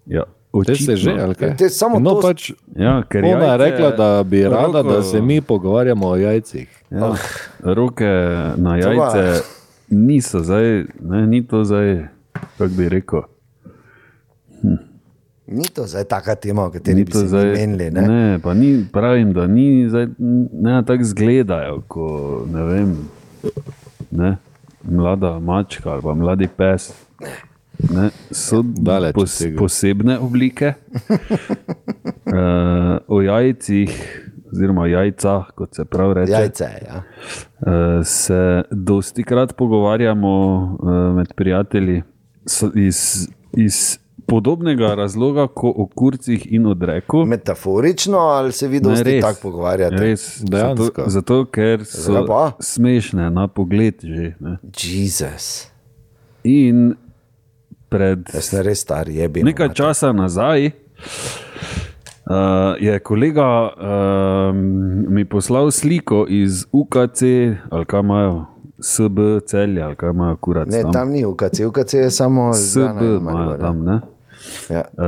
[0.07, 0.23] Ja,
[0.65, 1.55] Te se že, ali kaj?
[1.57, 4.89] Te samo no, to- pač, Ja, ker ona je jajce- rekla, da bi rada, da
[4.91, 6.83] roko- se mi pogovarjamo o jajcih.
[6.91, 7.13] Ja,
[7.61, 8.05] roke
[8.57, 9.41] na jajce
[9.89, 10.65] niso zdaj,
[11.01, 13.21] ne, ni to zdaj, kako bi rekel.
[15.51, 17.91] Ni to zdaj taka tema, o kateri Ni bi se zdaj, menili.
[17.91, 18.01] Ne?
[18.01, 20.07] ne, pa ni, pravim, da ni zdaj,
[20.53, 22.91] ne tako izgledajo, kot ne vem,
[24.11, 24.35] ne,
[24.83, 26.91] mlada mačka ali pa mladi pes.
[27.95, 30.73] Ne, so Daleč pos, posebne oblike.
[31.09, 33.95] uh, o jajcih,
[34.51, 37.01] oziroma jajcah, kot se pravi reče, Jajce, ja.
[37.01, 42.03] uh, se dosti krat pogovarjamo uh, med prijatelji
[42.45, 43.97] s, iz, iz
[44.29, 47.25] podobnega razloga, kot o kurcih in odreku.
[47.25, 49.95] Metaforično ali se vi dosti tako pogovarjate?
[49.95, 50.83] Res, Dejansko.
[50.85, 53.99] zato, zato, ker so smešne na pogled.
[54.03, 54.57] Že, ne.
[54.83, 55.67] Jezus.
[56.43, 56.93] in
[57.89, 59.43] pred Jaz sem res star, jebi.
[59.43, 60.69] nekaj časa nazaj
[62.29, 64.55] uh, je kolega uh,
[65.09, 67.21] mi poslal sliko iz UKC,
[67.69, 68.45] ali kaj imajo,
[68.79, 70.67] SB celja, ali kaj imajo kurat.
[70.67, 73.99] Ne, tam ni UKC, UKC je samo SB imajo tam, ne?
[74.69, 74.83] Ja.
[74.93, 75.05] Uh,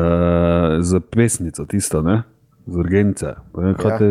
[0.81, 2.23] za pesnico, tisto, ne?
[2.67, 3.35] z urgence.
[3.57, 3.97] Ne, kaj Ja.
[3.97, 4.07] te,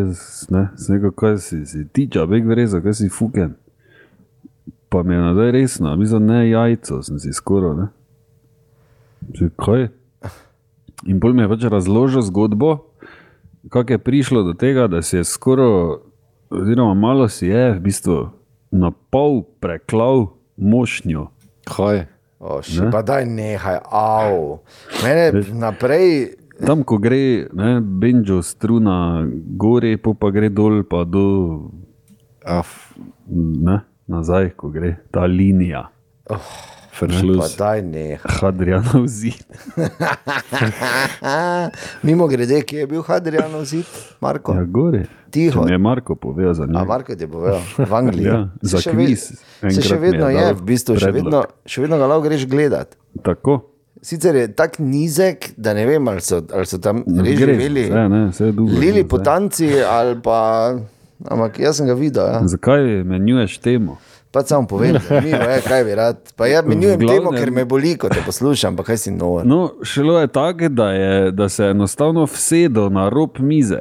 [0.50, 3.54] ne, sem rekel, kaj si, si tiča, beg vreza, kaj si fuken.
[4.88, 7.74] Pa mi je nazaj resno, mislim, ne jajco, sem si skoro.
[7.74, 7.86] Ne?
[9.34, 9.88] Že kaj?
[11.06, 12.90] In bolj mi je pač razložil zgodbo,
[13.68, 16.00] kako je prišlo do tega, da si je skoro,
[16.50, 18.18] oziroma malo si je v bistvu
[18.70, 21.30] na pol preklal mošnjo.
[21.64, 22.06] Kaj?
[22.40, 24.64] O, še, pa daj nehaj, av.
[25.04, 29.24] Mene naprej Tam, ko gre ne, benjo struna
[29.60, 31.24] gori, pa, gre dol, pa do
[32.44, 32.68] Af,
[33.28, 33.78] ne,
[34.08, 35.86] nazaj, ko gre ta linija.
[36.28, 36.40] Pa
[36.92, 37.56] Verschluss.
[37.56, 38.18] daj ne.
[38.36, 39.44] Hadrianov zid.
[42.02, 43.84] Mimo grede, kje je bil Hadrianov zid,
[44.20, 44.52] Marko?
[44.52, 45.04] Ja, gori.
[45.30, 45.62] Tiho.
[45.62, 46.84] Če je Marko povedal za A njega.
[46.84, 48.26] Marko ti je povedal, v Angliji.
[48.26, 49.20] Ja, Se za še ve- kviz.
[49.68, 51.24] Se še je vedno je, dal v bistvu, še predlog.
[51.24, 52.96] vedno, še vedno ga lahko greš gledat.
[53.22, 53.60] Tako.
[54.02, 57.84] Sicer je tako nizek, da ne vem, ali so, ali so tam res živeli.
[57.84, 58.78] vse, ne, vse je dolgo.
[58.78, 60.38] Lili potanci ali pa.
[61.22, 62.24] Ampak jaz sem ga videl.
[62.24, 62.40] Ja.
[62.48, 63.98] Zakaj menjuješ temo?
[64.30, 66.32] Pa samo povem, zanimivo je, kaj bi rad.
[66.36, 69.42] Pa ja menjujem glavnem- temo, ker me boli, ko te poslušam, pa kaj si nor.
[69.44, 73.78] No, šlo je tako, da, je, da se je enostavno vsedel na rob mize.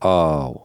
[0.00, 0.60] Au.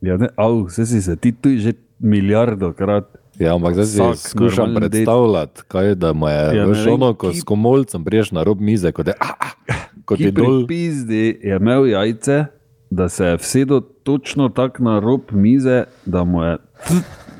[0.00, 3.04] Ja, ne, au, vse si se ti tu že milijardo krat.
[3.36, 7.14] Ja, ampak zdaj si Vsak skušam predstavljati, kaj je, da mu je Ja, veš ono,
[7.14, 9.74] ko ki- s komolcem priješ na rob mize, kot je, a, a,
[10.04, 10.66] kot Ki je dol.
[10.66, 12.44] pizdi je imel jajce,
[12.90, 16.56] da se je vsedel točno tako na rob mize, da mu je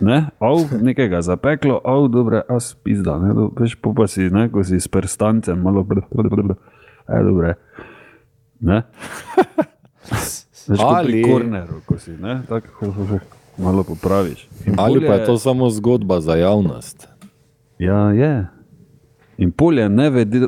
[0.01, 3.19] ne, av, nekega zapeklo, av, dobre, a spizda.
[3.23, 6.45] Ne, do, veš, po pa si, ne, ko si s prstancem, malo br, br, br,
[6.51, 6.59] br,
[7.09, 7.55] e, dobre.
[8.61, 8.83] Ne?
[10.09, 12.93] Veš, kot pri Ali- korneru, ko si, ne, tako
[13.59, 14.49] malo popraviš.
[14.67, 17.09] In Ali pa je to samo zgodba za javnost?
[17.79, 18.47] Ja, je.
[19.39, 19.89] In polje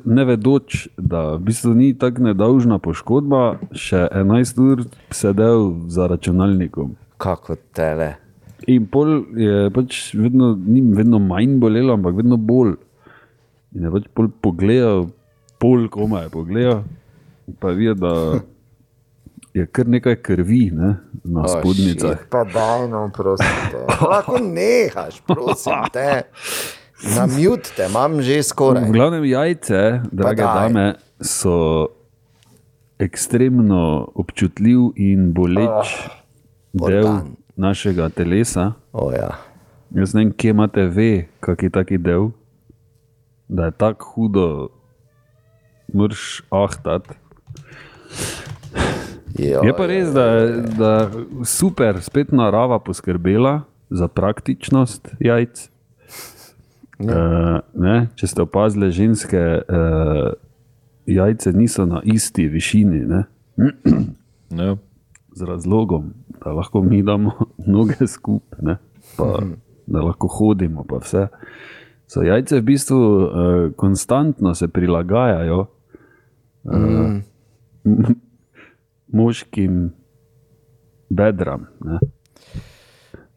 [0.05, 4.83] ne vedoč, da v bistvu ni tako nedolžna poškodba, še 11 ur
[5.15, 6.97] sedel za računalnikom.
[7.23, 8.17] Kako tele.
[8.69, 12.77] In pol je pač vedno, ni vedno manj bolelo, ampak vedno bolj.
[13.75, 15.09] In je pač pol pogledal,
[15.59, 16.83] pol koma je pogledal,
[17.61, 18.41] pa videl, da
[19.55, 22.19] je kar nekaj krvi ne, na spodnjicah.
[22.19, 23.47] shit, Pa daj, no, prosim.
[23.73, 23.81] Te.
[24.05, 26.23] Lahko nehaš, prosim te.
[27.17, 28.91] Na mute te imam že V skoraj.
[28.93, 31.89] glavnem jajce, drage dame, so
[33.01, 35.97] ekstremno občutljiv in boleč
[36.77, 37.33] del organ.
[37.61, 38.73] Našega telesa.
[38.93, 39.37] O, ja.
[39.95, 41.11] Jaz ne vem, kje imate ve,
[41.45, 42.31] kak je taki del,
[43.49, 44.47] da je tako hudo,
[45.95, 47.11] mrš ahtat.
[49.39, 50.93] Jo, Je pa res, da je da
[51.47, 55.69] super, spet narava poskrbela za praktičnost jajc.
[57.01, 60.33] Uh, ne, če ste opazili, ženske uh,
[61.09, 63.25] jajce niso na isti višini, ne,
[64.51, 64.77] Ne?
[65.33, 66.13] Z razlogom,
[66.45, 67.33] da lahko mi damo
[67.67, 68.77] noge skupaj,
[69.17, 69.39] pa,
[69.87, 70.85] da lahko hodimo.
[70.89, 71.27] Pa vse.
[72.07, 73.31] So jajce v bistvu uh,
[73.77, 75.61] konstantno se prilagajajo
[76.65, 77.11] uh,
[79.21, 79.93] moškim
[81.09, 81.67] bedram.
[81.85, 81.99] Ne.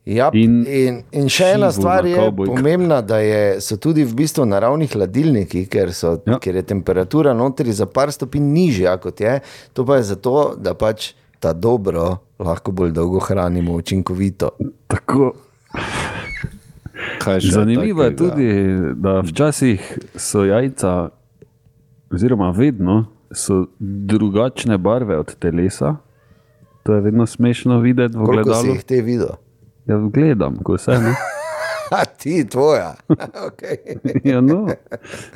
[0.06, 2.58] Ja, in, In in, še ena stvar je kavbojkah.
[2.58, 6.18] pomembna, da je, so tudi v bistvu naravni hladilniki, ker, so.
[6.28, 6.42] Ja.
[6.44, 9.38] ker je temperatura notri za par stopinj nižja kot je.
[9.74, 11.14] To pa je zato, da pač
[11.44, 14.50] ta dobro lahko bolj dolgo hranimo učinkovito.
[14.88, 15.34] Tako,
[17.52, 21.10] Zanimivo je tudi, da včasih so jajca,
[22.12, 25.96] oziroma vedno so drugačne barve od telesa.
[26.84, 28.76] To je vedno smešno videti v Koliko si gledalu.
[28.76, 29.36] jih te videl?
[29.86, 31.16] Ja, gledam, ko se ne.
[32.00, 32.96] A ti, tvoja.
[33.48, 33.78] okay.
[34.32, 34.68] Ja, no.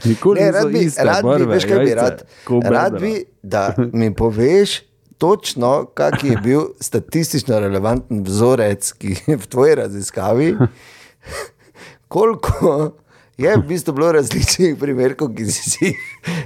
[0.05, 2.23] Nikoli Ne, rad bi, rad bi, barve, veš, kaj bi rad?
[2.63, 4.86] Rad bi, da mi poveš
[5.18, 10.55] točno, kak je bil statistično relevanten vzorec, ki je v tvoji raziskavi,
[12.13, 12.91] koliko
[13.38, 15.99] je v bistvu bilo različnih primerkov, ki si jih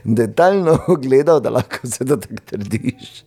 [0.03, 3.23] detaljno ogledal, da lahko se to tako trdiš.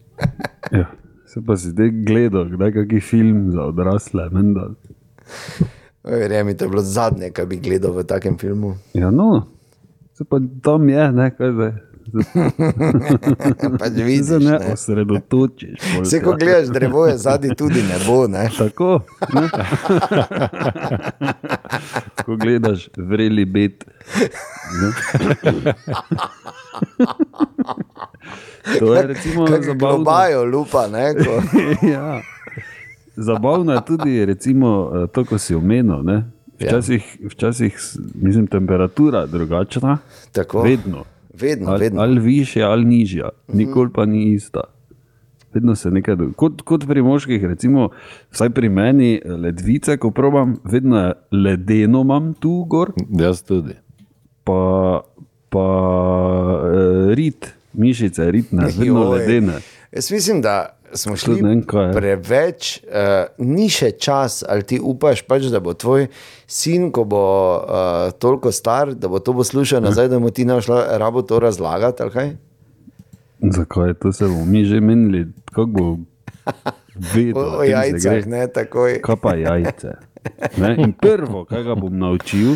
[0.72, 0.90] Ja,
[1.26, 4.28] se pa si zdaj gledal, kdaj kakšen film za odrasle.
[4.30, 4.68] Menda.
[6.04, 8.74] Verjemi, to je bilo zadnje, kar bi gledal v takem filmu.
[8.94, 9.46] Ja, no,
[10.12, 11.72] se pa tam je, ne, kaj zdaj.
[13.78, 14.72] Pač Se vidiš, ne ne.
[14.72, 15.78] osredotočiš.
[16.02, 18.26] Vse, ko gledaš drevo, je zadnji tudi nebo.
[18.28, 18.50] Ne?
[18.58, 19.00] Tako.
[19.32, 19.48] Ne?
[22.24, 23.44] Ko gledaš vreli.
[23.44, 23.70] Ne?
[28.78, 29.74] To je recimo zabavno.
[29.96, 30.86] globajo, lupa.
[30.88, 31.42] Ne, ko...
[31.84, 32.20] ja.
[33.16, 36.02] Zabavno je tudi recimo, eh, to, ko si omenil.
[36.02, 36.30] Ne?
[36.56, 39.98] Včasih, včasih, s- mislim, temperatura drugačna.
[40.32, 40.62] Tako.
[40.62, 41.04] Vedno.
[41.34, 42.00] Vedno, Ali, vedno.
[42.02, 44.60] ali višja, ali nižja, nikoli pa ni ista.
[45.54, 46.34] Vedno se nekaj dogaja.
[46.34, 47.88] Kot, kot pri moških, recimo,
[48.30, 53.74] vsaj pri meni, ledvice, ko probam, vedno je ledeno imam tu gor, Jaz tudi.
[54.44, 55.00] pa,
[55.48, 55.66] pa
[56.64, 59.18] uh, rit, mišice, ritne, vedno Joj.
[59.18, 59.58] ledene.
[59.92, 61.92] Jaz mislim, da smo šli ne kaj je.
[61.92, 66.06] preveč, uh, ni še čas, ali ti upaš, pač, da bo tvoj
[66.46, 67.22] sin, ko bo
[67.58, 71.38] uh, toliko star, da bo to poslušal nazaj, da mu ti ne šlo rabo to
[71.40, 72.10] razlagati.
[72.12, 72.32] kaj?
[73.50, 75.96] Zakaj to se bomo mi že menili, kako bo
[77.12, 78.30] vedel, O, o tem se jajcah, gre.
[78.30, 79.00] ne takoj.
[79.02, 79.94] Kaj pa jajce?
[80.56, 80.76] Ne?
[80.78, 82.54] In prvo, kar ga bom naučil,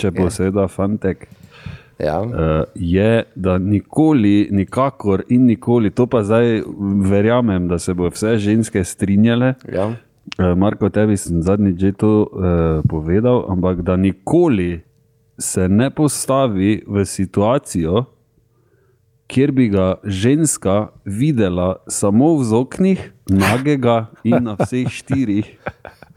[0.00, 1.28] če bo seveda fantek,
[1.98, 2.20] Ja.
[2.22, 2.30] uh,
[2.74, 6.62] je, da nikoli, nikakor in nikoli, to pa zdaj
[7.06, 9.54] verjamem, da se bo vse ženske strinjale.
[9.72, 9.86] Ja.
[10.38, 14.82] Uh, Marko, tebi sem zadnjič že to uh, povedal, ampak da nikoli
[15.38, 18.04] se ne postavi v situacijo,
[19.26, 25.48] kjer bi ga ženska videla samo v oknih, nagega in na vseh štirih,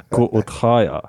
[0.10, 1.02] ko odhaja.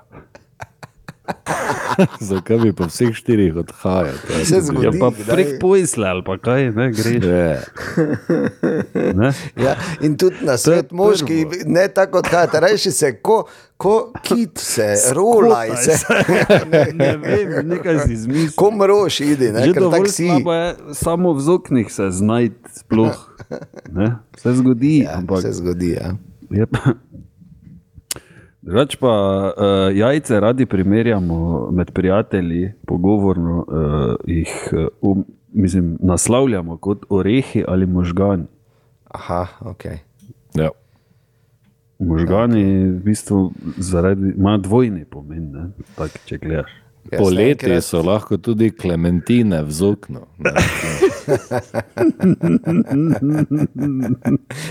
[2.29, 4.15] Zakaj bi po vseh štirih odhajal?
[4.45, 4.85] Se zgodi.
[4.85, 7.23] Ja, pa prek pojsle ali pa kaj, ne greš.
[7.23, 7.61] Je.
[9.15, 9.33] Ne?
[9.55, 13.43] Ja, in tudi na svet moški, ne tako odhajate, reči se, ko,
[13.77, 15.97] ko kit se, rolaj se.
[16.71, 18.55] ne, ne vem, nekaj si izmislil.
[18.55, 20.25] Ko mroš, idi, ne, Že ker tak si.
[20.29, 23.17] je samo v oknih se znajti, sploh.
[23.91, 24.15] Ne?
[24.37, 26.15] Se zgodi, Ja, ampak se zgodi, ja.
[26.49, 26.95] je pa.
[28.61, 29.13] Drugač pa
[29.55, 37.63] uh, jajce radi primerjamo med prijatelji, pogovorno uh, jih uh, um, mislim, naslavljamo kot orehi
[37.67, 38.45] ali možgani.
[39.05, 39.85] Aha, ok.
[40.55, 40.69] Ja.
[41.99, 45.69] Možgani v bistvu zaradi, ima dvojni pomen, ne?
[45.95, 46.71] tak, če gledaš.
[47.11, 50.19] Jaz Poleti enkrat- so lahko tudi klementine v zoknu.
[50.37, 50.51] ne.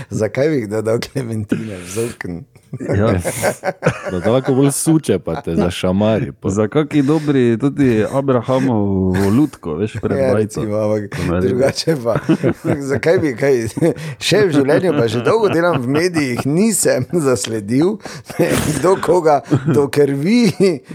[0.09, 2.43] Zakaj bi jih dodal klementine v zokn?
[2.91, 3.13] Ja.
[4.11, 6.31] Da te lahko bolj suče, pa te zašamari.
[6.31, 10.61] po- Za kakšni dobri, tudi Abrahamovo lutko, veš, pred Ja, bajco.
[10.61, 11.47] ampak naredi.
[11.47, 12.15] drugače pa.
[12.81, 13.53] Zakaj bi kaj?
[14.19, 17.97] Še v življenju, pa že dolgo delam v medijih, nisem zasledil,
[18.71, 20.49] kdo koga do krvi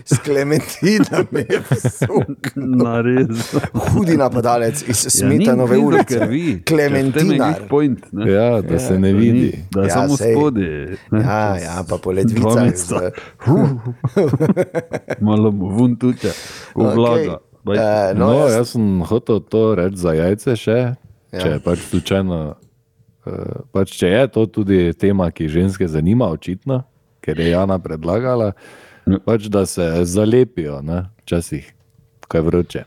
[0.05, 2.51] s klementinami vsuk.
[2.81, 3.55] Nares.
[3.72, 6.18] Hudi napadalec iz Ja, Smetanove ulice.
[6.64, 7.68] Klementinar.
[7.68, 8.27] Point, ne?
[8.29, 9.33] Ja, da se ne vidi.
[9.33, 10.33] ni- Da Ja, samo sej.
[10.33, 10.64] spodaj.
[11.11, 11.20] ne.
[11.20, 12.62] Ja, ja, pa po Dva ledvicah.
[12.62, 13.01] meseca.
[13.01, 13.12] z-
[15.21, 16.31] Malo mu vun tuče,
[16.75, 17.39] vlaga.
[17.62, 17.77] Okej.
[17.77, 20.79] Eh, No, No, no, jaz, jaz sem hotel to reči za jajce še,
[21.33, 21.41] Ja.
[21.41, 22.55] če je pač slučajno.
[23.27, 23.31] eh,
[23.73, 26.83] Pač če je to tudi tema, ki ženske zanima, očitno,
[27.21, 28.53] ker je Jana predlagala,
[29.07, 29.19] Ja.
[29.19, 31.73] pač, da se zalepijo, ne, včasih,
[32.29, 32.83] ko je vroče.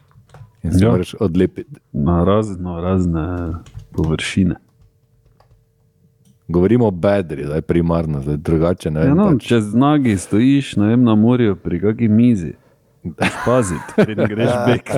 [0.63, 0.91] In se ja.
[0.91, 1.79] moraš odlepiti.
[1.91, 3.53] Na razno, razne
[3.91, 4.55] površine.
[6.47, 9.17] Govorimo o bedri, zdaj primarno, zdaj drugače ne Ja, vem.
[9.17, 9.43] no, pač.
[9.43, 12.53] če z nagi stojiš ne vem, na morju pri kakšni mizi,
[13.03, 14.91] moraš paziti, preden greš bek.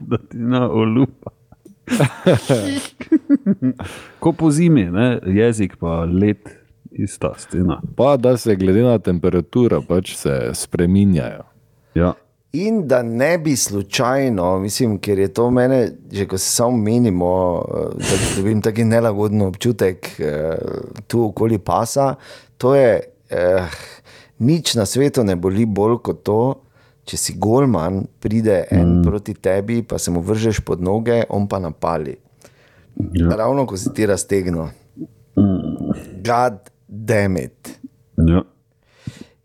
[0.00, 1.30] da ti na olupa.
[4.18, 6.48] Ko po zimi, ne, jezik pa let,
[6.92, 7.80] ista stena.
[7.96, 11.42] Pa da se glede na temperaturo pač se spreminjajo.
[11.94, 12.12] Ja.
[12.52, 17.62] In da ne bi slučajno, mislim, ker je to mene, že ko se samo menimo,
[17.68, 20.58] eh, da dobim taki nelagoden občutek eh,
[21.06, 22.14] tu okoli pasa.
[22.58, 23.66] To je, eh,
[24.38, 26.40] nič na svetu ne boli bolj kot to,
[27.04, 29.02] če si golman, pride en mm.
[29.06, 32.16] proti tebi, pa se mu vržeš pod noge, on pa napali.
[33.14, 33.36] Ja.
[33.36, 34.68] Ravno ko si ti raztegno.
[36.24, 37.78] God damn it.
[38.16, 38.42] Ja.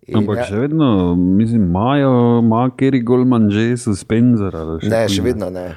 [0.07, 4.55] In Ampak ja- še vedno, mislim, imajo, ima Kerry Goldman že suspenzor.
[4.55, 5.25] ali Ne, še ne.
[5.25, 5.75] vedno ne.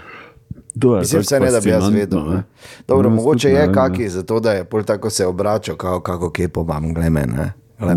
[0.75, 2.21] Je Mislim, tako vse ne, da bi jaz vedel.
[2.21, 2.35] ne.
[2.37, 2.43] Ne.
[2.89, 6.31] Dobro, Jaz mogoče ne je kaki, zato da je pol tako se obračal, kao, kako
[6.31, 7.53] kepo imam, gleme, ne.
[7.81, 7.95] Le,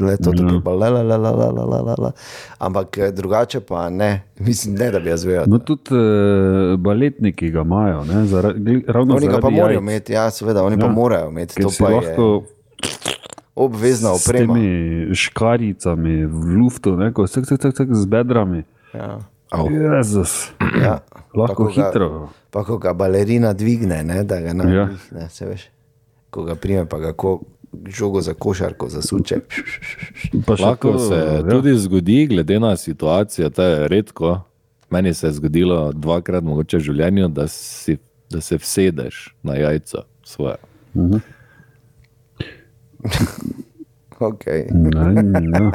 [0.00, 2.12] le, to tako.
[2.58, 5.44] Ampak drugače pa ne, mislim, ne, da bi jaz vedel.
[5.46, 5.98] No, tudi uh,
[6.78, 10.76] baletniki ga imajo, ne, zaradi, ravno Oni ga pa morajo jajc, imeti, ja, seveda, oni
[10.76, 10.80] ja.
[10.80, 13.13] pa morajo imeti, to pa lahko je
[13.56, 14.54] obvezna s oprema.
[14.54, 17.40] temi škarjicami v luftu, ne, ko se
[17.90, 18.62] z bedrami.
[18.94, 19.18] Ja.
[19.70, 20.50] Jezus,
[20.82, 20.98] Ja.
[21.34, 22.28] lahko Pa ko ga- hitro.
[22.50, 24.54] Pa ko ga balerina dvigne, ne, da ga Ja.
[24.54, 25.62] navihne, se veš.
[26.30, 27.40] Ko ga prime, pa ga ko
[27.88, 29.36] žogo za košarko zasuče.
[30.60, 31.42] Lahko to, se ja.
[31.42, 34.40] tudi zgodi, glede na situacijo, to je redko.
[34.90, 37.96] Meni se je zgodilo dvakrat mogoče v življenju, da, si,
[38.30, 40.56] da se vsedeš na jajca svoje.
[44.20, 44.70] Okay.
[44.72, 45.70] Ne, ne.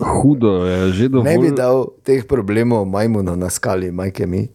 [0.00, 1.26] Hudo je že dovolj.
[1.30, 4.50] Ne bi dal teh problemov majmunu na skali, majke mi.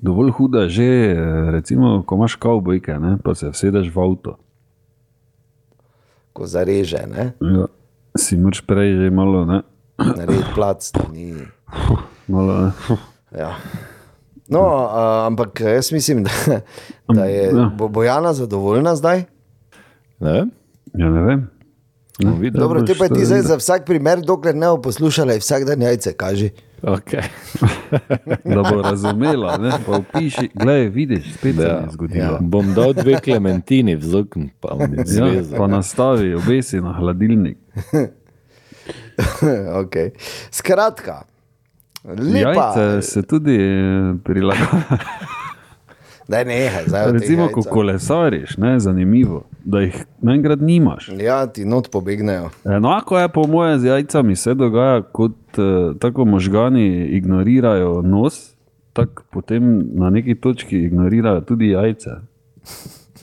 [0.00, 0.88] Dovolj huda je že,
[1.52, 4.36] recimo, ko imaš kavbojke, ne, pa se vsedeš v avto.
[6.32, 7.32] Ko zareže, ne?
[7.40, 7.66] Ja.
[8.18, 9.62] Si moraš prej že malo, ne,
[10.00, 10.90] narediti plac.
[10.92, 11.32] da Ni...
[12.28, 12.70] malo, ne.
[13.32, 13.56] Ja.
[14.48, 16.30] No, a, ampak jaz mislim, da,
[17.08, 17.70] da je Ja.
[17.76, 19.24] bo Bojana zadovoljna zdaj.
[20.20, 20.50] Ne vem,
[20.94, 21.50] Ja, ne vem.
[22.20, 22.60] bomo videli.
[22.60, 25.82] Dobro, te pa ti to zdaj za vsak primer, dokler ne bo poslušala, vsak dan
[25.82, 26.50] jajce kaži.
[26.82, 27.24] Okay.
[28.54, 29.56] da bo razumela.
[29.56, 29.70] Ne?
[29.86, 31.68] Pa opiši, gledaj, vidiš, spet se Ja.
[31.74, 32.24] je zgodilo.
[32.24, 32.38] Ja.
[32.40, 35.56] Bom dal dve klementini v zokn, pa mi Ja, zveza.
[35.56, 37.58] pa nastavi, obesi na hladilnik.
[39.74, 40.10] okay.
[40.50, 41.22] Skratka,
[42.04, 42.72] lepa.
[42.76, 44.98] Jajce se tudi eh, prilagajajo.
[46.28, 51.08] Daj nehaj, zdaj Recimo, ko kolesariš, ne, zanimivo, da jih naenkrat nimaš.
[51.14, 52.50] Ja, ti not pobegnejo.
[52.66, 55.64] Enako je po mojem z jajcami, se dogaja, kot uh,
[55.98, 58.54] tako možgani ignorirajo nos,
[58.92, 59.62] tako potem
[59.94, 62.10] na neki točki ignorirajo tudi jajce.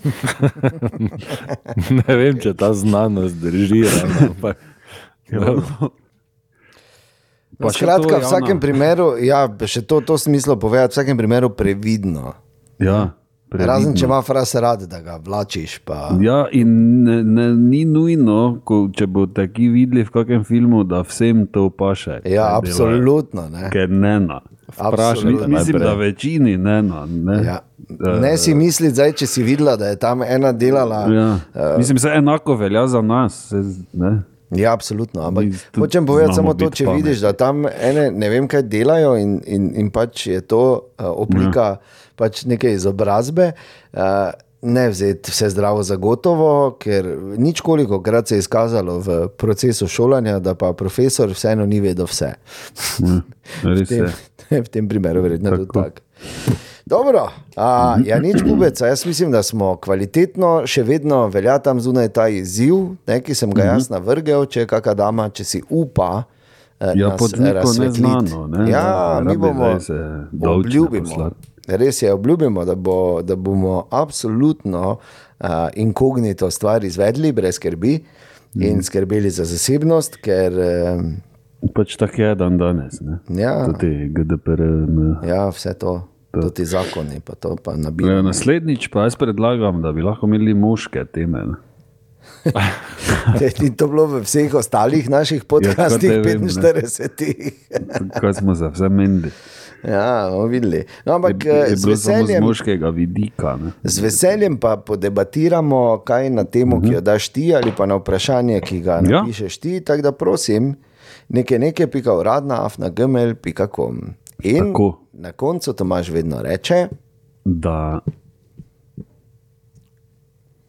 [1.91, 3.83] Ne vem, če ta znanost drži.
[4.19, 4.57] ampak-
[7.59, 11.53] Pa Skratka, to, v vsakem primeru, ja, še to, to smislo povedati, v vsakem primeru
[11.53, 12.33] previdno.
[12.81, 13.13] Ja,
[13.51, 14.05] Razen, če previdno.
[14.07, 15.79] ima fras rad, da ga vlačiš.
[15.79, 16.09] Pa...
[16.21, 16.69] Ja, in
[17.03, 21.69] ne, ne, ni nujno, ko, če boste ki videli v kakem filmu, da vsem to
[21.69, 22.11] paše.
[22.11, 22.57] Ja, kaj delajo.
[22.57, 23.49] absolutno.
[23.49, 23.69] Ne.
[23.69, 24.39] Ker ne na.
[24.77, 25.47] Absolutno.
[25.47, 27.05] Mi- Mislim, da večini ne na.
[27.05, 27.59] Ne, Ja.
[28.21, 31.01] Ne si misli, zdaj, če si videla, da je tam ena delala.
[31.07, 31.37] Ja.
[31.77, 33.47] Mislim, da enako velja za nas.
[33.49, 33.59] Se,
[33.93, 34.21] ne?
[34.55, 35.23] Ja, absolutno.
[35.27, 39.15] Ampak tudi hočem povedati samo to, če vidiš, da tam ene ne vem, kaj delajo
[39.19, 41.99] in, in, in pač je to uh, oblika ja.
[42.19, 43.53] pač neke izobrazbe.
[43.93, 44.31] Uh,
[44.61, 47.07] Ne vzeti vse zdravo za gotovo, ker
[47.41, 52.05] nič koliko krat se je izkazalo v procesu šolanja, da pa profesor vseeno ni vedel
[52.05, 52.35] vse.
[53.65, 54.61] Res tem, je.
[54.67, 56.61] v tem primeru verjetno tudi Tako.
[56.85, 58.87] Dobro, a, ja, nič bubeca.
[58.87, 62.75] Jaz mislim, da smo kvalitetno, še vedno velja tam zunaj ta izziv,
[63.07, 66.23] ne, ki sem ga jaz navrgel, če je kakšna dama, če si upa.
[66.79, 68.83] eh, Ja, pod neko neznano, ne, Ja,
[69.15, 69.77] da mi bomo
[70.99, 71.47] poslati.
[71.67, 74.97] Res je, obljubimo, da, bo, da bomo absolutno
[75.39, 77.99] uh, inkognito stvar izvedli, brez skrbi
[78.53, 78.63] Mhm.
[78.63, 81.03] in skrbeli za zasebnost, ker uh,
[81.73, 82.97] Pač tako je dan danes.
[83.01, 83.19] Ne?
[83.37, 84.59] ja, Tudi GDPR.
[84.89, 85.13] Ne.
[85.23, 86.01] ja, vse to,
[86.33, 88.21] tudi zakoni, pa to pa Ja, nabijamo.
[88.23, 91.43] naslednjič pa jaz predlagam, da bi lahko imeli moške teme.
[93.59, 96.47] Ni to bilo v vseh ostalih naših podcastih, Ja, vem, ne.
[96.47, 97.51] 45.
[98.21, 99.31] Kaj smo za vse menili.
[99.83, 100.07] Ja,
[100.45, 100.83] videli.
[101.05, 103.57] No, ampak Je, eh, je z bilo samo z veseljem, moškega vidika.
[103.57, 103.71] Ne?
[103.83, 108.61] z veseljem pa podebatiramo, kaj na temo, ki jo daš ti, ali pa na vprašanje,
[108.61, 109.05] ki ga Mhm.
[109.07, 109.19] Ja.
[109.19, 109.81] napišeš ti.
[109.81, 110.75] Tako da prosim,
[111.29, 114.13] nekaj nekaj, pika uradna, afna gmail, pika kom.
[114.43, 114.99] In Tako.
[115.13, 116.87] na koncu Tomaž vedno reče,
[117.45, 117.99] Da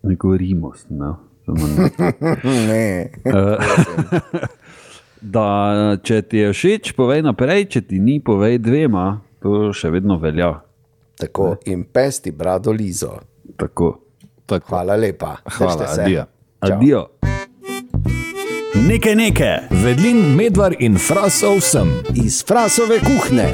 [0.03, 0.73] ne govorimo.
[0.89, 1.17] No?
[1.47, 1.91] Samo ne.
[2.45, 3.09] ne.
[5.23, 10.19] Da, če ti je všeč, povej naprej, če ti ni, povej dvema, to še vedno
[10.19, 10.57] velja.
[11.15, 13.15] Tako in pesti brado Lizo.
[13.55, 13.93] Tako.
[14.47, 14.67] Tako.
[14.75, 15.37] Hvala lepa.
[15.47, 16.27] Hvala, adijo.
[16.59, 17.07] Adijo.
[18.75, 21.91] Nekaj nekaj, vedlin, medvar in frasov sem.
[22.17, 23.51] Iz frasove kuhne.